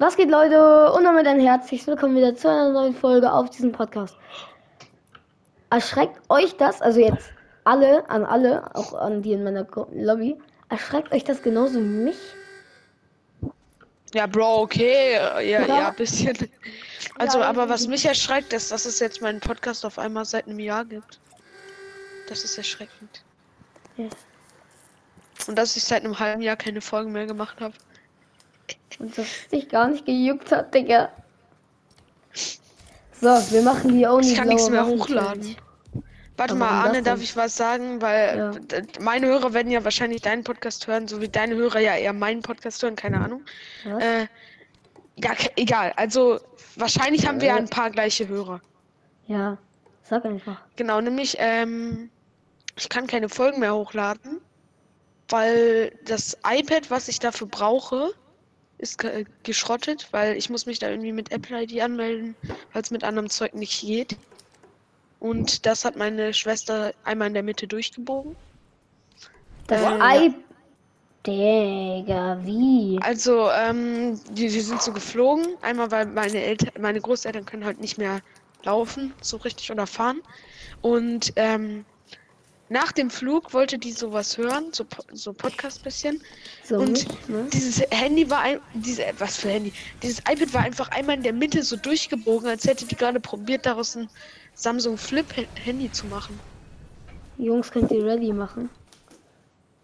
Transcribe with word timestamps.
Was 0.00 0.16
geht, 0.16 0.30
Leute? 0.30 0.92
Und 0.92 1.02
damit 1.02 1.26
ein 1.26 1.40
herzliches 1.40 1.88
Willkommen 1.88 2.14
wieder 2.14 2.36
zu 2.36 2.48
einer 2.48 2.70
neuen 2.70 2.94
Folge 2.94 3.32
auf 3.32 3.50
diesem 3.50 3.72
Podcast. 3.72 4.16
Erschreckt 5.70 6.20
euch 6.28 6.56
das, 6.56 6.80
also 6.80 7.00
jetzt 7.00 7.32
alle, 7.64 8.08
an 8.08 8.24
alle, 8.24 8.72
auch 8.76 8.94
an 8.94 9.22
die 9.22 9.32
in 9.32 9.42
meiner 9.42 9.66
Lobby, 9.92 10.38
erschreckt 10.68 11.12
euch 11.12 11.24
das 11.24 11.42
genauso 11.42 11.80
wie 11.80 11.84
mich? 11.84 12.16
Ja, 14.14 14.28
Bro, 14.28 14.62
okay. 14.62 15.14
Ja, 15.14 15.40
Ja. 15.40 15.66
ja, 15.66 15.90
bisschen. 15.90 16.48
Also, 17.18 17.40
Ja, 17.40 17.48
aber 17.48 17.68
was 17.68 17.88
mich 17.88 18.06
erschreckt, 18.06 18.52
ist, 18.52 18.70
dass 18.70 18.84
es 18.86 19.00
jetzt 19.00 19.20
meinen 19.20 19.40
Podcast 19.40 19.84
auf 19.84 19.98
einmal 19.98 20.24
seit 20.24 20.46
einem 20.46 20.60
Jahr 20.60 20.84
gibt. 20.84 21.18
Das 22.28 22.44
ist 22.44 22.56
erschreckend. 22.56 23.24
Ja. 23.96 24.06
Und 25.48 25.56
dass 25.58 25.76
ich 25.76 25.82
seit 25.82 26.04
einem 26.04 26.20
halben 26.20 26.40
Jahr 26.40 26.56
keine 26.56 26.80
Folgen 26.80 27.10
mehr 27.10 27.26
gemacht 27.26 27.60
habe. 27.60 27.74
Und 28.98 29.16
dass 29.16 29.26
es 29.26 29.48
dich 29.48 29.68
gar 29.68 29.88
nicht 29.88 30.04
gejuckt 30.06 30.50
hat, 30.52 30.74
Digga. 30.74 31.10
So, 33.20 33.26
wir 33.26 33.62
machen 33.62 33.96
die 33.96 34.06
Only 34.06 34.30
Ich 34.30 34.34
kann 34.34 34.48
nichts 34.48 34.68
mehr 34.70 34.86
hochladen. 34.86 35.42
Challenge. 35.42 35.56
Warte 36.36 36.52
Aber 36.52 36.58
mal, 36.60 36.68
das 36.82 36.86
Arne, 36.88 37.02
darf 37.02 37.20
ich 37.20 37.36
was 37.36 37.56
sagen? 37.56 38.00
Weil 38.00 38.38
Ja. 38.70 38.80
meine 39.00 39.26
Hörer 39.26 39.52
werden 39.54 39.70
ja 39.72 39.82
wahrscheinlich 39.82 40.22
deinen 40.22 40.44
Podcast 40.44 40.86
hören, 40.86 41.08
so 41.08 41.20
wie 41.20 41.28
deine 41.28 41.56
Hörer 41.56 41.80
ja 41.80 41.96
eher 41.96 42.12
meinen 42.12 42.42
Podcast 42.42 42.82
hören, 42.82 42.94
keine 42.94 43.20
Ahnung. 43.20 43.44
Was? 43.84 44.02
Äh, 44.02 44.26
ja, 45.16 45.32
egal. 45.56 45.92
Also, 45.96 46.38
wahrscheinlich 46.76 47.26
haben 47.26 47.40
wir 47.40 47.50
Äh. 47.50 47.54
ein 47.54 47.68
paar 47.68 47.90
gleiche 47.90 48.28
Hörer. 48.28 48.60
Ja, 49.26 49.58
sag 50.04 50.24
einfach. 50.24 50.60
Genau, 50.76 51.00
nämlich, 51.00 51.36
ähm, 51.40 52.08
ich 52.76 52.88
kann 52.88 53.08
keine 53.08 53.28
Folgen 53.28 53.58
mehr 53.58 53.74
hochladen, 53.74 54.40
weil 55.28 55.92
das 56.04 56.36
iPad, 56.48 56.88
was 56.90 57.08
ich 57.08 57.18
dafür 57.18 57.48
brauche, 57.48 58.12
ist 58.78 58.98
ge 58.98 59.24
geschrottet, 59.42 60.08
weil 60.12 60.36
ich 60.36 60.50
muss 60.50 60.66
mich 60.66 60.78
da 60.78 60.88
irgendwie 60.88 61.12
mit 61.12 61.30
Apple 61.32 61.62
ID 61.62 61.80
anmelden, 61.80 62.34
weil 62.72 62.82
es 62.82 62.90
mit 62.90 63.04
anderem 63.04 63.28
Zeug 63.28 63.54
nicht 63.54 63.80
geht. 63.80 64.16
Und 65.20 65.66
das 65.66 65.84
hat 65.84 65.96
meine 65.96 66.32
Schwester 66.32 66.94
einmal 67.04 67.28
in 67.28 67.34
der 67.34 67.42
Mitte 67.42 67.66
durchgebogen. 67.66 68.36
Das 69.66 69.82
Äh, 69.82 70.00
Ei. 70.00 70.34
Digga, 71.26 72.38
wie? 72.44 72.98
Also, 73.02 73.50
ähm, 73.50 74.18
die, 74.30 74.52
wir 74.52 74.62
sind 74.62 74.80
so 74.80 74.92
geflogen. 74.92 75.56
Einmal, 75.60 75.90
weil 75.90 76.06
meine 76.06 76.40
Eltern, 76.40 76.70
meine 76.80 77.00
Großeltern 77.00 77.44
können 77.44 77.64
halt 77.64 77.80
nicht 77.80 77.98
mehr 77.98 78.20
laufen, 78.62 79.12
so 79.20 79.36
richtig 79.38 79.70
oder 79.70 79.86
fahren. 79.86 80.22
Und 80.80 81.32
ähm, 81.36 81.84
nach 82.70 82.92
dem 82.92 83.08
Flug 83.10 83.52
wollte 83.54 83.78
die 83.78 83.92
sowas 83.92 84.36
hören, 84.36 84.66
so, 84.72 84.84
so 85.12 85.32
Podcast 85.32 85.82
bisschen. 85.82 86.20
So, 86.64 86.76
Und 86.76 86.92
nicht, 86.92 87.28
ne? 87.28 87.46
dieses 87.52 87.80
Handy 87.90 88.28
war 88.30 88.40
ein, 88.40 88.60
diese, 88.74 89.04
was 89.18 89.38
für 89.38 89.48
Handy? 89.50 89.72
Dieses 90.02 90.18
iPad 90.20 90.52
war 90.54 90.62
einfach 90.62 90.88
einmal 90.90 91.16
in 91.16 91.22
der 91.22 91.32
Mitte 91.32 91.62
so 91.62 91.76
durchgebogen, 91.76 92.48
als 92.48 92.64
hätte 92.66 92.84
die 92.86 92.96
gerade 92.96 93.20
probiert, 93.20 93.64
daraus 93.66 93.96
ein 93.96 94.08
Samsung 94.54 94.98
Flip 94.98 95.26
Handy 95.64 95.90
zu 95.92 96.06
machen. 96.06 96.38
Jungs, 97.38 97.70
könnt 97.70 97.90
ihr 97.90 98.04
ready 98.04 98.32
machen? 98.32 98.68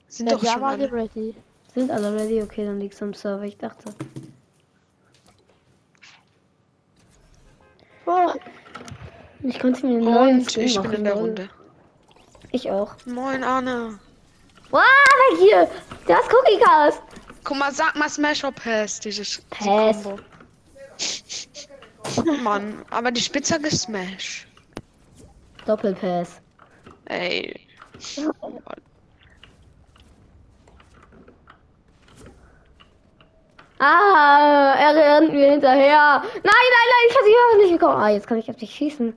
Sind 0.08 0.28
Ja, 0.28 0.34
doch 0.36 0.42
wir 0.42 0.50
schon 0.50 0.64
alle. 0.64 0.92
ready. 0.92 1.34
Sind 1.74 1.90
alle 1.90 2.14
ready? 2.14 2.42
Okay, 2.42 2.64
dann 2.64 2.80
liegt's 2.80 3.00
am 3.02 3.14
Server. 3.14 3.44
Ich 3.44 3.56
dachte. 3.56 3.94
Oh, 8.06 8.32
Ich 9.42 9.58
konnte 9.58 9.86
mir 9.86 9.94
einen 9.96 10.04
neuen 10.04 10.38
Und 10.40 10.50
Skin 10.52 10.64
ich 10.64 10.76
machen. 10.76 10.90
bin 10.90 10.98
in 10.98 11.04
der. 11.04 11.14
Runde. 11.14 11.48
Ich 12.54 12.70
auch. 12.70 12.94
Moin, 13.04 13.42
Arne. 13.42 13.98
Wow, 14.70 14.80
hier! 15.40 15.68
Das 16.06 16.24
Cookie 16.26 16.60
Cast! 16.62 17.02
Guck 17.42 17.58
mal, 17.58 17.72
sag 17.72 17.96
mal 17.96 18.08
Smash 18.08 18.44
or 18.44 18.52
Pass, 18.52 19.00
dieses 19.00 19.42
Pass. 19.50 20.04
Combo. 20.04 20.20
Mann, 22.44 22.84
aber 22.90 23.10
die 23.10 23.20
Spitzhacke 23.20 23.66
ist 23.66 23.82
Smash. 23.82 24.46
Doppelpass. 25.66 26.40
Ey. 27.06 27.60
Ah, 33.80 34.76
er 34.78 34.94
rennt 34.94 35.32
mir 35.32 35.50
hinterher. 35.50 36.22
Nein, 36.22 36.42
nein, 36.44 36.88
nein, 36.92 37.08
ich 37.08 37.14
die 37.14 37.20
Waffe 37.20 37.58
nicht 37.58 37.72
bekommen. 37.72 38.00
Ah, 38.00 38.08
jetzt 38.08 38.26
kann 38.26 38.38
ich 38.38 38.48
auf 38.48 38.56
dich 38.56 38.74
schießen. 38.74 39.12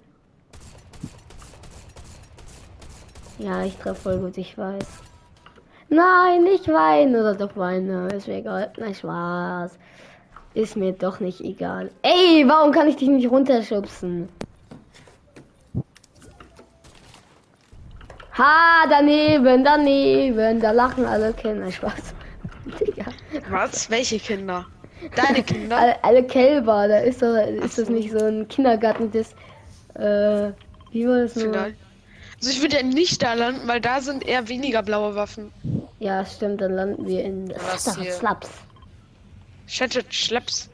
Ja, 3.40 3.64
ich 3.64 3.76
treffe 3.78 4.02
voll 4.02 4.18
gut, 4.20 4.38
ich 4.38 4.58
weiß. 4.58 4.86
Nein, 5.90 6.44
nicht 6.44 6.68
weinen 6.68 7.16
oder 7.16 7.36
doch 7.36 7.56
weinen. 7.56 8.10
Ist 8.10 8.28
mir 8.28 8.38
egal. 8.38 8.72
Nein, 8.78 8.94
Spaß. 8.94 9.78
Ist 10.54 10.76
mir 10.76 10.92
doch 10.94 11.20
nicht 11.20 11.42
egal. 11.42 11.92
Ey, 12.02 12.44
warum 12.48 12.72
kann 12.72 12.88
ich 12.88 12.96
dich 12.96 13.10
nicht 13.10 13.30
runterschubsen? 13.30 14.28
Ha, 18.38 18.86
daneben, 18.90 19.64
daneben. 19.64 20.60
Da 20.60 20.72
lachen 20.72 21.06
alle 21.06 21.32
Kinder. 21.34 21.72
Spaß. 21.72 22.14
Digga. 22.80 23.06
Was? 23.50 23.90
Welche 23.90 24.20
Kinder? 24.20 24.66
Deine 25.16 25.44
Kinder? 25.44 25.78
Alle, 25.78 26.04
alle 26.04 26.24
Kälber, 26.24 26.88
da 26.88 26.98
ist, 26.98 27.22
doch, 27.22 27.36
ist 27.36 27.78
das 27.78 27.90
nicht 27.90 28.12
so 28.12 28.26
ein 28.26 28.48
Kindergarten, 28.48 29.12
das. 29.12 29.34
Äh, 29.94 30.52
wie 30.92 31.08
war 31.08 31.20
das 31.20 31.36
nur? 31.36 31.54
Also 32.40 32.52
ich 32.52 32.62
würde 32.62 32.78
ja 32.78 32.84
nicht 32.84 33.24
da 33.24 33.34
landen, 33.34 33.68
weil 33.68 33.82
da 33.82 34.00
sind 34.02 34.26
eher 34.28 34.48
weniger 34.48 34.84
blaue 34.84 35.16
Waffen. 35.16 35.52
Ja, 36.00 36.24
stimmt, 36.26 36.62
dann 36.62 36.74
landen 36.74 37.08
wir 37.08 37.24
in 37.24 37.48
hier? 37.48 38.12
Slaps. 38.12 38.48
Shattered 39.66 40.06
das 40.08 40.70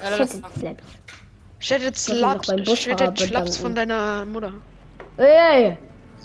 Shattered 0.00 0.36
Slaps. 0.36 0.82
Shattered 1.60 1.96
Slaps. 1.96 2.46
Shattered 2.48 3.18
Schlaps 3.18 3.20
bedanken. 3.28 3.52
von 3.52 3.74
deiner 3.74 4.24
Mutter. 4.24 4.52
Ey! 5.16 5.76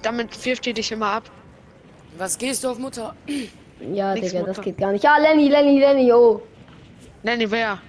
Damit 0.01 0.43
wirft 0.45 0.65
die 0.65 0.73
dich 0.73 0.91
immer 0.91 1.07
ab. 1.07 1.23
Was 2.17 2.37
gehst 2.37 2.63
du 2.63 2.69
auf 2.69 2.79
Mutter? 2.79 3.13
Ja, 3.93 4.13
Nix, 4.13 4.27
Digga, 4.31 4.39
das 4.43 4.47
Mutter. 4.57 4.61
geht 4.63 4.77
gar 4.77 4.91
nicht. 4.93 5.03
Ja, 5.03 5.17
Lenny, 5.17 5.49
Lenny, 5.49 5.79
Lenny, 5.79 6.11
oh. 6.13 6.41
Lenny, 7.23 7.49
wer? 7.51 7.79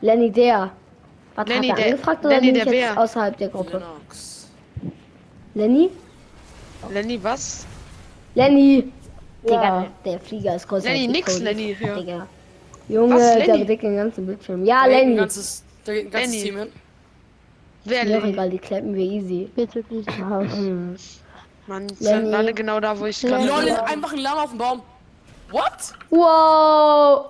Lenny, 0.00 0.30
der. 0.30 0.70
Was 1.34 1.46
Lenny, 1.48 1.68
hat 1.68 1.78
er 1.78 1.84
der- 1.84 1.92
angefragt 1.92 2.24
oder 2.24 2.34
Lenny, 2.36 2.52
der 2.52 2.64
jetzt 2.64 2.72
wer? 2.72 2.98
außerhalb 2.98 3.36
der 3.36 3.48
Gruppe? 3.48 3.78
Linux. 3.78 4.35
Lenny? 5.56 5.90
Lenny, 6.92 7.18
was? 7.22 7.64
Lenny! 8.34 8.92
Digga, 9.42 9.62
Ja. 9.82 9.86
der 10.04 10.20
Flieger 10.20 10.56
ist 10.56 10.68
größer 10.68 10.88
Lenny, 10.90 11.08
nix. 11.08 11.38
Lenny, 11.38 11.74
ja. 11.80 11.94
Digga. 11.96 12.26
Junge, 12.88 13.14
Was, 13.14 13.22
der 13.34 13.46
Lenny? 13.46 13.58
bedeckt 13.60 13.82
den 13.82 13.96
ganzen 13.96 14.26
Bildschirm. 14.26 14.64
Ja, 14.66 14.82
Da 14.82 14.88
geht 14.88 14.96
ein 14.96 15.04
Lenny. 15.08 15.16
ganzes, 15.16 15.62
da 15.84 15.92
geht 15.94 16.06
ein 16.06 16.10
ganzes 16.10 16.30
Lenny. 16.32 16.44
Team 16.44 16.58
hin. 16.58 16.72
Wer 17.86 18.00
auch 18.02 18.04
Lenny? 18.04 18.28
egal, 18.32 18.50
die 18.50 18.58
klappen 18.58 18.94
wir 18.94 19.04
easy. 19.04 19.50
bitte 19.56 19.82
nicht 19.88 20.10
Haus. 20.20 20.52
Hm. 20.52 20.96
Mann, 21.68 21.88
sind 21.98 22.34
alle 22.34 22.52
genau 22.52 22.78
da, 22.78 22.98
wo 22.98 23.06
ich 23.06 23.20
gerade. 23.22 23.46
Lol, 23.46 23.70
einfach 23.70 24.12
ein 24.12 24.18
Lama 24.18 24.42
auf 24.44 24.50
dem 24.50 24.58
Baum. 24.58 24.82
What? 25.50 25.72
Wow! 26.10 27.26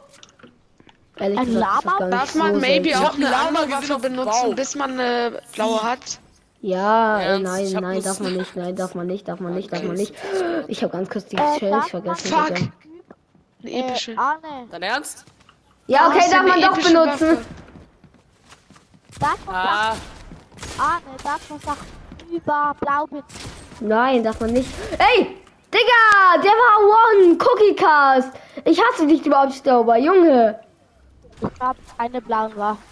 Ehrlich 1.19 1.39
Ein 1.39 1.47
gesagt, 1.47 1.85
Lama? 1.85 2.11
Darf 2.11 2.35
man 2.35 2.55
so 2.55 2.61
maybe 2.61 2.99
auch 2.99 3.15
eine 3.15 3.25
Lama 3.31 3.61
andere 3.61 3.71
Waffe 3.71 3.99
benutzen, 3.99 4.43
Baum. 4.43 4.55
bis 4.57 4.75
man 4.75 4.99
eine 4.99 5.41
blaue 5.55 5.83
hat? 5.83 6.19
Ja, 6.67 7.21
äh, 7.21 7.25
Ernst? 7.27 7.45
nein, 7.75 7.83
nein, 7.83 8.03
darf 8.03 8.19
man 8.21 8.33
nicht, 8.35 8.57
nein, 8.57 8.75
darf 8.75 8.95
man 8.97 9.07
nicht, 9.07 9.29
darf 9.29 9.39
man 9.41 9.55
nicht, 9.55 9.73
darf 9.73 9.83
man 9.85 9.95
nicht. 9.95 10.13
Ich 10.67 10.83
habe 10.83 10.93
ganz 10.93 11.09
kurz 11.09 11.27
die 11.27 11.37
Äh, 11.37 11.71
man- 11.71 11.83
vergessen. 11.83 12.29
Fuck. 12.29 12.55
Digga. 12.55 12.71
Eine 13.63 13.71
Äh, 13.71 13.81
epische. 13.89 14.19
Arne, 14.19 14.67
Dein 14.71 14.83
Ernst? 14.83 15.25
Ja, 15.87 16.09
okay, 16.09 16.25
darf 16.31 16.43
man 16.43 16.51
eine 16.53 16.63
doch 16.67 16.77
benutzen. 16.77 17.39
Waffe? 17.39 17.39
darf 19.21 19.47
man 19.47 19.55
Ah, 19.55 19.93
sagen, 19.93 20.01
Arne, 20.79 21.17
darf 21.23 21.51
man 21.51 21.61
sagen, 21.61 21.87
über 22.33 22.77
blau 22.81 23.07
mit 23.13 23.25
Nein, 23.81 24.25
darf 24.25 24.41
man 24.41 24.53
nicht. 24.53 24.69
Ey, 24.99 25.37
Digga, 25.73 26.43
der 26.43 26.51
war 26.51 27.23
One, 27.23 27.39
Cookie 27.39 27.77
Cast. 27.77 28.31
Ich 28.65 28.81
hasse 28.83 29.07
dich, 29.07 29.23
du 29.23 29.33
Abstauber, 29.33 29.97
Junge. 29.99 30.59
Ich 31.41 31.61
hab 31.61 31.77
keine 31.97 32.21
blauen 32.23 32.57
Waffen. 32.57 32.83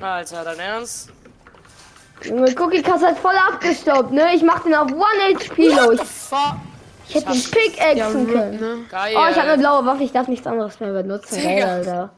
Alter, 0.00 0.44
dein 0.44 0.58
Ernst? 0.60 1.10
Junge, 2.24 2.54
Cookie 2.58 2.82
Cast 2.82 3.04
hat 3.04 3.18
voll 3.18 3.34
abgestaubt, 3.36 4.12
ne? 4.12 4.34
Ich 4.34 4.42
mach 4.42 4.62
den 4.64 4.74
auf 4.74 4.90
One 4.92 5.34
HP 5.34 5.70
What 5.70 5.98
los. 5.98 6.30
Ich 7.08 7.14
hätte 7.14 7.32
den 7.32 7.40
Ja, 7.40 7.48
Pickaxen 7.50 8.26
RIP, 8.26 8.32
können. 8.34 8.60
ne? 8.60 8.84
Geil. 8.90 9.14
Oh, 9.16 9.26
ich 9.30 9.36
habe 9.36 9.48
eine 9.52 9.58
blaue 9.58 9.86
Waffe, 9.86 10.02
ich 10.04 10.12
darf 10.12 10.28
nichts 10.28 10.46
anderes 10.46 10.78
mehr 10.80 10.92
benutzen. 10.92 11.42
Geil, 11.42 11.62
Alter. 11.64 12.12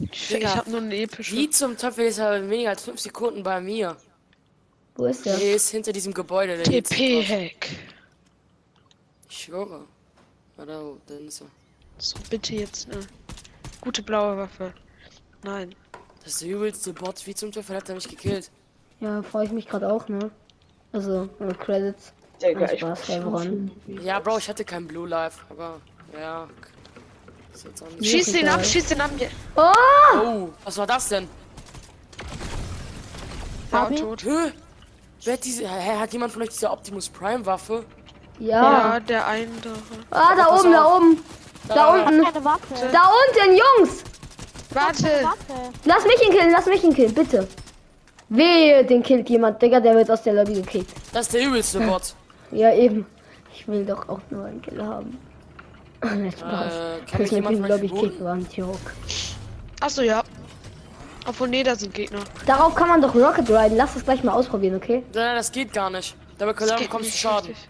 Ich, 0.00 0.34
ich 0.34 0.46
hab 0.46 0.66
nur 0.68 0.80
eine 0.80 0.96
epische. 0.96 1.36
Wie 1.36 1.50
zum 1.50 1.76
Teufel 1.76 2.06
ist 2.06 2.18
er 2.18 2.48
weniger 2.48 2.70
als 2.70 2.84
5 2.84 2.98
Sekunden 3.00 3.42
bei 3.42 3.60
mir? 3.60 3.96
Wo 4.96 5.04
ist 5.06 5.24
der? 5.26 5.36
Der 5.36 5.54
ist 5.56 5.68
hinter 5.70 5.92
diesem 5.92 6.14
Gebäude. 6.14 6.60
TP-Hack. 6.62 7.68
Ich 9.28 9.38
schwöre. 9.44 9.84
Oder, 10.56 10.82
wo? 10.84 10.98
dann 11.06 11.26
ist 11.26 11.40
er. 11.42 11.46
So, 11.98 12.16
bitte 12.30 12.54
jetzt 12.54 12.88
eine 12.90 13.00
gute 13.80 14.02
blaue 14.02 14.36
Waffe. 14.36 14.72
Nein. 15.42 15.74
Das 16.24 16.32
ist 16.34 16.42
der 16.42 16.48
übelste 16.48 16.92
Bot. 16.92 17.24
Wie 17.26 17.34
zum 17.34 17.52
Teufel 17.52 17.76
hat 17.76 17.88
er 17.88 17.94
mich 17.94 18.08
gekillt? 18.08 18.50
Ja, 19.00 19.22
freue 19.22 19.44
ich 19.46 19.52
mich 19.52 19.68
gerade 19.68 19.90
auch, 19.90 20.08
ne? 20.08 20.30
Also, 20.92 21.28
äh, 21.40 21.52
Credits. 21.54 22.12
Digga, 22.42 22.60
Nein, 22.60 22.70
ich 22.74 22.80
Spaß, 22.80 23.24
woran? 23.24 23.70
Ja, 23.86 24.20
Bro, 24.20 24.38
ich 24.38 24.48
hatte 24.48 24.64
kein 24.64 24.86
Blue 24.86 25.08
Life, 25.08 25.40
aber 25.50 25.80
ja. 26.18 26.48
Schieß 28.00 28.32
den 28.32 28.48
ab, 28.48 28.64
schieß 28.64 28.88
den 28.88 29.00
ab. 29.00 29.10
Ja, 29.18 29.28
Oh! 29.56 30.18
Oh, 30.22 30.48
was 30.64 30.78
war 30.78 30.86
das 30.86 31.08
denn? 31.08 31.28
Ich? 33.90 34.00
tot. 34.00 34.24
Hä? 34.24 34.52
Wer 35.24 35.32
hat 35.34 35.44
diese. 35.44 35.68
Hä, 35.68 35.98
hat 35.98 36.12
jemand 36.12 36.32
von 36.32 36.42
euch 36.42 36.50
diese 36.50 36.70
Optimus 36.70 37.08
Prime 37.08 37.44
Waffe? 37.44 37.84
Ja. 38.38 38.62
Ja, 38.94 39.00
der 39.00 39.26
andere. 39.26 39.74
Ah, 40.10 40.34
da 40.36 40.56
oben, 40.56 40.72
da 40.72 40.96
oben. 40.96 41.18
Da 41.66 41.94
unten. 41.94 42.24
Keine 42.24 42.44
Waffe. 42.44 42.74
Da 42.92 43.10
unten, 43.10 43.58
Jungs! 43.58 44.04
Warte. 44.70 45.26
Lass 45.84 46.04
mich 46.04 46.22
ihn 46.26 46.32
killen, 46.32 46.52
lass 46.52 46.66
mich 46.66 46.84
ihn 46.84 46.94
killen, 46.94 47.14
bitte. 47.14 47.48
Wehe, 48.28 48.84
den 48.84 49.02
killt 49.02 49.28
jemand, 49.30 49.60
Digga, 49.62 49.80
der 49.80 49.94
wird 49.94 50.10
aus 50.10 50.22
der 50.22 50.34
Lobby 50.34 50.54
gekickt. 50.54 50.90
Das 51.12 51.22
ist 51.26 51.34
der 51.34 51.46
übelste 51.46 51.80
Bot. 51.80 52.14
Ja, 52.50 52.72
eben. 52.74 53.06
Ich 53.54 53.66
will 53.66 53.84
doch 53.84 54.08
auch 54.08 54.20
nur 54.30 54.44
einen 54.44 54.60
Kill 54.62 54.82
haben. 54.82 55.18
Nicht 56.16 56.38
Spaß. 56.38 56.72
Äh, 56.72 57.10
kann 57.10 57.22
mit 57.22 57.32
jemand 57.32 57.68
Lobby 57.68 57.88
kicken 57.88 58.24
war 58.24 58.34
ein 58.34 58.46
Joke. 58.54 58.78
Achso, 59.80 60.02
ja. 60.02 60.22
Obwohl, 61.26 61.48
nee, 61.48 61.62
da 61.62 61.74
sind 61.74 61.92
Gegner. 61.92 62.20
Darauf 62.46 62.74
kann 62.74 62.88
man 62.88 63.02
doch 63.02 63.14
Rocket 63.14 63.48
riden. 63.50 63.76
Lass 63.76 63.94
das 63.94 64.04
gleich 64.04 64.22
mal 64.22 64.32
ausprobieren, 64.32 64.76
okay? 64.76 65.02
Nein, 65.14 65.36
das 65.36 65.50
geht 65.52 65.72
gar 65.72 65.90
nicht. 65.90 66.16
Dabei 66.38 66.52
bekommst 66.52 67.12
du 67.12 67.16
Schaden. 67.16 67.48
richtig. 67.48 67.68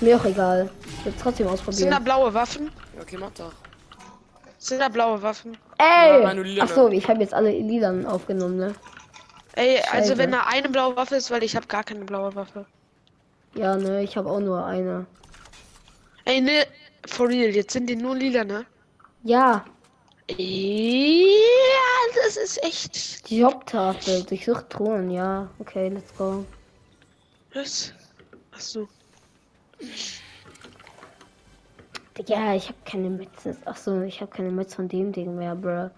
Mir 0.00 0.16
auch 0.16 0.24
egal. 0.24 0.68
Ich 0.98 1.04
will 1.06 1.14
trotzdem 1.20 1.46
Sind 1.46 1.48
da 1.48 1.52
ausprobieren. 1.70 2.04
blaue 2.04 2.34
Waffen? 2.34 2.70
Ja, 2.96 3.02
Okay, 3.02 3.16
mach 3.18 3.30
doch. 3.30 3.52
Sind 4.58 4.80
da 4.80 4.88
blaue 4.88 5.20
Waffen? 5.22 5.56
Ja, 5.80 6.16
Ey! 6.18 6.22
meine 6.22 6.42
Lila. 6.42 6.64
Ach 6.64 6.68
so, 6.74 6.88
ich 6.88 7.08
habe 7.08 7.20
jetzt 7.20 7.34
alle 7.34 7.50
Liedern 7.50 8.06
aufgenommen, 8.06 8.58
ne? 8.58 8.74
Ey, 9.54 9.78
also 9.90 10.08
Scheiße. 10.10 10.18
wenn 10.18 10.32
da 10.32 10.40
eine 10.46 10.68
blaue 10.68 10.96
Waffe 10.96 11.16
ist, 11.16 11.30
weil 11.30 11.42
ich 11.42 11.54
habe 11.56 11.66
gar 11.66 11.84
keine 11.84 12.04
blaue 12.04 12.34
Waffe. 12.34 12.64
Ja, 13.54 13.76
ne, 13.76 14.02
ich 14.02 14.16
habe 14.16 14.30
auch 14.30 14.40
nur 14.40 14.64
eine. 14.64 15.06
Ey, 16.24 16.40
ne, 16.40 16.66
for 17.06 17.28
real, 17.28 17.50
jetzt 17.54 17.72
sind 17.72 17.86
die 17.88 17.96
nur 17.96 18.16
lila, 18.16 18.44
ne? 18.44 18.64
Ja, 19.24 19.64
Ja, 20.28 22.20
das 22.24 22.36
ist 22.36 22.62
echt. 22.64 23.28
die 23.28 23.40
Jobtafel. 23.40 24.22
Durchsucht 24.24 24.70
Truhen, 24.70 25.10
ja. 25.10 25.48
Okay, 25.58 25.88
let's 25.88 26.14
go. 26.16 26.44
Was? 27.52 27.92
Achso. 28.52 28.88
Ja, 32.26 32.54
ich 32.54 32.68
habe 32.68 32.78
keine 32.84 33.10
Mütze. 33.10 33.56
Ach 33.64 33.76
so, 33.76 34.00
ich 34.02 34.20
habe 34.20 34.30
keine 34.30 34.50
Mütze 34.50 34.76
von 34.76 34.88
dem 34.88 35.12
Ding 35.12 35.36
mehr, 35.36 35.54
bruh. 35.54 35.90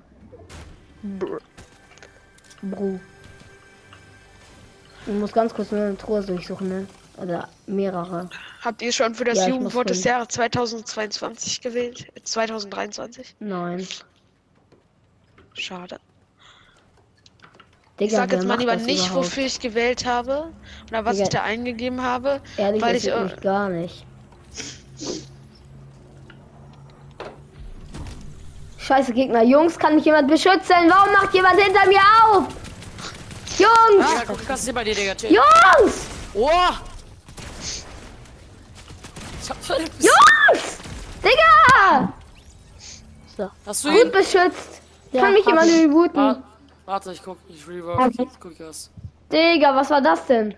Bro. 2.63 2.99
Ich 5.07 5.13
muss 5.13 5.33
ganz 5.33 5.53
kurz 5.55 5.71
nur 5.71 5.83
eine 5.83 5.97
Truhe 5.99 6.23
durchsuchen, 6.23 6.69
ne? 6.69 6.87
Oder 7.19 7.49
mehrere. 7.67 8.29
Habt 8.63 8.83
ihr 8.83 8.91
schon 8.93 9.15
für 9.15 9.25
das 9.25 9.39
Ja, 9.39 9.49
Jugendwort 9.49 9.91
des 9.91 10.03
Jahres 10.03 10.29
2022 10.29 11.61
gewählt? 11.61 12.07
Äh, 12.17 12.23
2023? 12.23 13.37
Nein. 13.39 13.87
Schade. 15.53 15.99
Digga, 18.01 18.07
Ich 18.07 18.13
sag 18.13 18.33
jetzt 18.33 18.45
mal 18.47 18.59
lieber 18.59 18.75
nicht, 18.77 19.07
überhaupt? 19.07 19.27
wofür 19.27 19.45
ich 19.45 19.61
gewählt 19.61 20.05
habe 20.05 20.51
oder 20.89 21.05
was 21.05 21.13
Digga. 21.17 21.23
ich 21.25 21.29
da 21.29 21.43
eingegeben 21.43 22.03
habe, 22.03 22.41
Ehrlich, 22.57 22.83
weil 22.83 22.97
ich 22.97 23.07
äh, 23.07 23.29
gar 23.41 23.69
nicht. 23.69 24.05
Scheiße 28.79 29.13
Gegner. 29.15 29.43
Jungs, 29.45 29.79
kann 29.79 29.95
mich 29.95 30.05
jemand 30.05 30.29
beschützen? 30.29 30.75
Warum 30.89 31.13
macht 31.13 31.33
jemand 31.35 31.61
hinter 31.61 31.87
mir 31.89 32.01
auf? 32.25 32.49
Jungs! 33.59 34.11
Digga, 34.11 34.25
guck, 34.27 34.49
was 34.49 34.61
ist 34.67 34.75
bei 34.75 34.85
dir, 34.85 34.95
Digga? 34.95 35.15
Chill. 35.15 35.31
Jungs! 35.33 36.07
Oh! 36.35 36.51
Ich 39.43 39.51
hab 39.51 39.57
Jungs! 39.69 40.79
Digga! 41.23 42.13
Hast 43.67 43.85
du 43.85 43.91
Gut 43.91 44.05
ihn? 44.07 44.11
beschützt. 44.13 44.81
Ja, 45.13 45.23
kann 45.23 45.33
mich 45.33 45.47
jemand 45.47 45.67
ich. 45.69 45.83
rebooten? 45.85 46.17
Warte, 46.17 46.43
warte, 46.87 47.13
ich 47.13 47.23
guck, 47.23 47.39
ich 47.49 47.67
rework, 47.67 48.13
ich 48.19 48.41
guck 48.41 48.59
das. 48.59 48.91
Digga, 49.33 49.75
was 49.75 49.91
war 49.91 50.01
das 50.01 50.27
denn? 50.27 50.55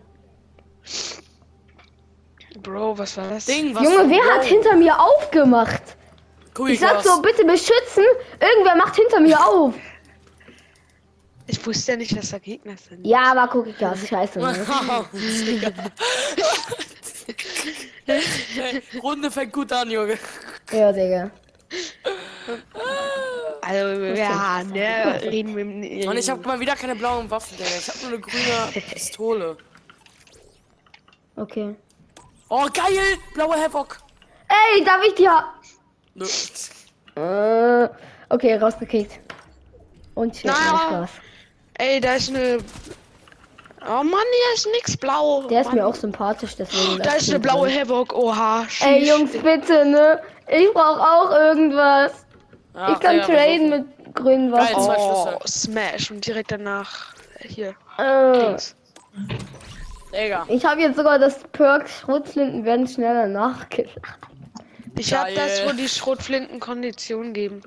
Bro, 2.63 2.97
was 2.99 3.17
war 3.17 3.29
das? 3.29 3.45
Ding, 3.47 3.75
was 3.75 3.83
Junge, 3.83 4.09
wer 4.11 4.25
hat 4.35 4.41
Bro, 4.43 4.49
hinter 4.49 4.77
mir 4.77 4.99
aufgemacht? 4.99 5.83
guck 6.55 6.69
Ich 6.71 6.81
sag 6.81 6.95
das. 6.95 7.05
so, 7.05 7.21
bitte 7.21 7.45
beschützen. 7.45 8.05
Irgendwer 8.41 8.77
macht 8.77 8.97
hinter 8.97 9.21
mir 9.21 9.39
auf. 9.47 9.75
Ich 11.49 11.65
wusste 11.65 11.93
ja 11.93 11.99
nicht, 11.99 12.17
dass 12.17 12.31
da 12.31 12.39
Gegner 12.39 12.77
sind. 12.77 13.07
Ja, 13.07 13.33
aber 13.33 13.49
guck 13.51 13.69
ich 13.69 13.77
das. 13.77 14.09
Scheiße. 14.09 14.39
Ne? 14.41 14.67
Runde 19.03 19.31
fängt 19.31 19.53
gut 19.53 19.73
an, 19.73 19.91
Junge. 19.91 20.19
Ja, 20.73 20.93
Digga. 20.93 21.31
Also, 23.63 24.05
ja, 24.05 24.63
ne, 24.65 25.21
reden 25.23 25.57
wir 25.57 26.09
Und 26.09 26.17
ich 26.17 26.31
hab 26.31 26.45
mal 26.45 26.59
wieder 26.59 26.75
keine 26.77 26.95
blauen 26.95 27.31
Waffen, 27.31 27.57
Digga. 27.57 27.71
Ich 27.79 27.89
hab 27.89 28.01
nur 28.03 28.13
eine 28.13 28.21
grüne 28.21 28.83
Pistole. 28.93 29.57
Okay. 31.37 31.75
Oh, 32.49 32.67
geil! 32.73 33.19
Blauer 33.35 33.57
Havoc. 33.57 33.99
Ey, 34.49 34.85
darf 34.85 35.03
ich 35.07 35.15
dir... 35.15 35.45
Nö. 36.15 36.27
Äh, 37.17 37.89
okay, 38.29 38.57
rausgekickt. 38.57 39.21
Und 40.15 40.45
nein, 40.45 40.55
Spaß. 40.55 41.11
Ey, 41.79 42.01
da 42.01 42.15
ist 42.15 42.29
eine. 42.31 42.59
Oh 43.89 44.03
Mann, 44.03 44.07
hier 44.09 44.55
ist 44.55 44.67
nix 44.73 44.97
blau. 44.97 45.43
Der 45.49 45.61
ist 45.61 45.67
Mann. 45.69 45.77
mir 45.77 45.87
auch 45.87 45.95
sympathisch, 45.95 46.57
deswegen. 46.57 47.03
Da 47.03 47.13
ist 47.13 47.29
eine 47.31 47.39
blaue 47.39 47.69
drin. 47.69 47.81
Havoc. 47.81 48.13
Oha. 48.15 48.67
Ey, 48.81 49.01
sheesh. 49.01 49.09
Jungs, 49.09 49.31
bitte, 49.33 49.85
ne? 49.85 50.21
Ich 50.49 50.73
brauch 50.73 50.99
auch 50.99 51.31
irgendwas. 51.33 52.13
Ach, 52.75 52.93
ich 52.93 53.01
kann 53.01 53.17
Digga, 53.17 53.27
traden 53.27 53.71
mit 53.71 54.15
grünen 54.15 54.51
zwei 54.51 54.73
Oh. 54.77 55.39
Smash. 55.47 56.11
Und 56.11 56.27
direkt 56.27 56.51
danach. 56.53 57.15
äh, 57.41 57.49
Hier. 57.49 57.75
Äh, 57.99 58.57
ich 60.49 60.65
habe 60.65 60.81
jetzt 60.81 60.97
sogar 60.97 61.19
das 61.19 61.39
Perk 61.53 61.89
Schrotflinten 61.89 62.65
werden 62.65 62.87
schneller 62.89 63.27
nachgeladen. 63.27 64.03
Ich 64.99 65.13
hab 65.13 65.27
Geil. 65.27 65.35
das, 65.37 65.67
wo 65.67 65.73
die 65.77 65.89
Schrotflinten 65.89 66.59
Kondition 66.59 67.33
geben. 67.35 67.61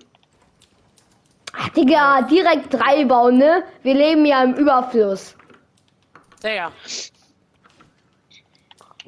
Ach, 1.53 1.69
Digga, 1.69 2.21
direkt 2.23 2.73
drei 2.73 3.05
bauen, 3.05 3.37
ne? 3.37 3.63
Wir 3.83 3.93
leben 3.95 4.25
ja 4.25 4.43
im 4.43 4.53
Überfluss. 4.53 5.35
Digga. 6.43 6.71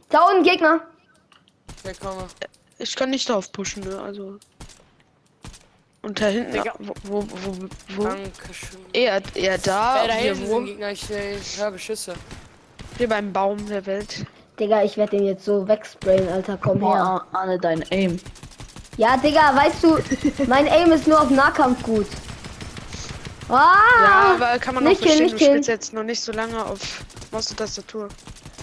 Da 0.09 0.19
unten 0.29 0.43
Gegner. 0.43 0.81
Komme. 2.01 2.27
Ich 2.77 2.95
kann 2.95 3.09
nicht 3.09 3.29
drauf 3.29 3.51
pushen, 3.51 3.83
ne? 3.83 3.99
Also. 4.01 4.38
Und 6.01 6.19
da 6.19 6.27
hinten. 6.27 6.51
Digga. 6.51 6.73
Wo, 6.79 6.93
wo, 7.03 7.23
wo, 7.29 7.67
wo? 7.95 8.03
Dankeschön. 8.03 8.79
Eher, 8.93 9.21
eher 9.35 9.57
da. 9.57 10.05
Da 10.07 10.13
hier, 10.13 10.33
hinten 10.35 10.49
wo? 10.49 10.62
Gegner, 10.62 10.91
ich, 10.91 11.10
ich 11.10 11.60
höre 11.60 11.71
Beschüsse. 11.71 12.13
Hier 12.98 13.07
beim 13.07 13.31
Baum 13.31 13.65
der 13.67 13.86
Welt. 13.86 14.25
Digga, 14.60 14.83
ich 14.83 14.98
werde 14.98 15.17
den 15.17 15.25
jetzt 15.25 15.45
so 15.45 15.67
wegsprayen, 15.67 16.27
Alter. 16.29 16.57
Komm 16.57 16.79
her. 16.79 16.89
Boah, 16.89 17.27
Anne, 17.31 17.57
dein 17.60 17.83
Aim. 17.91 18.19
Ja, 18.98 19.15
Digga, 19.17 19.55
weißt 19.55 19.83
du, 19.83 19.98
mein 20.48 20.67
Aim 20.67 20.91
ist 20.91 21.07
nur 21.07 21.21
auf 21.21 21.29
Nahkampf 21.29 21.81
gut. 21.83 22.07
Ah, 23.51 23.75
Ja, 24.03 24.36
aber 24.36 24.60
kann 24.60 24.75
man 24.75 24.86
auch 24.86 24.89
nicht 24.89 25.01
killen, 25.01 25.17
verstehen, 25.17 25.34
nicht 25.34 25.41
du 25.41 25.46
spielst 25.46 25.70
jetzt 25.70 25.93
noch 25.93 26.03
nicht 26.03 26.22
so 26.22 26.31
lange 26.31 26.63
auf 26.65 27.03
Maus 27.31 27.50
und 27.51 27.58
Tastatur. 27.58 28.08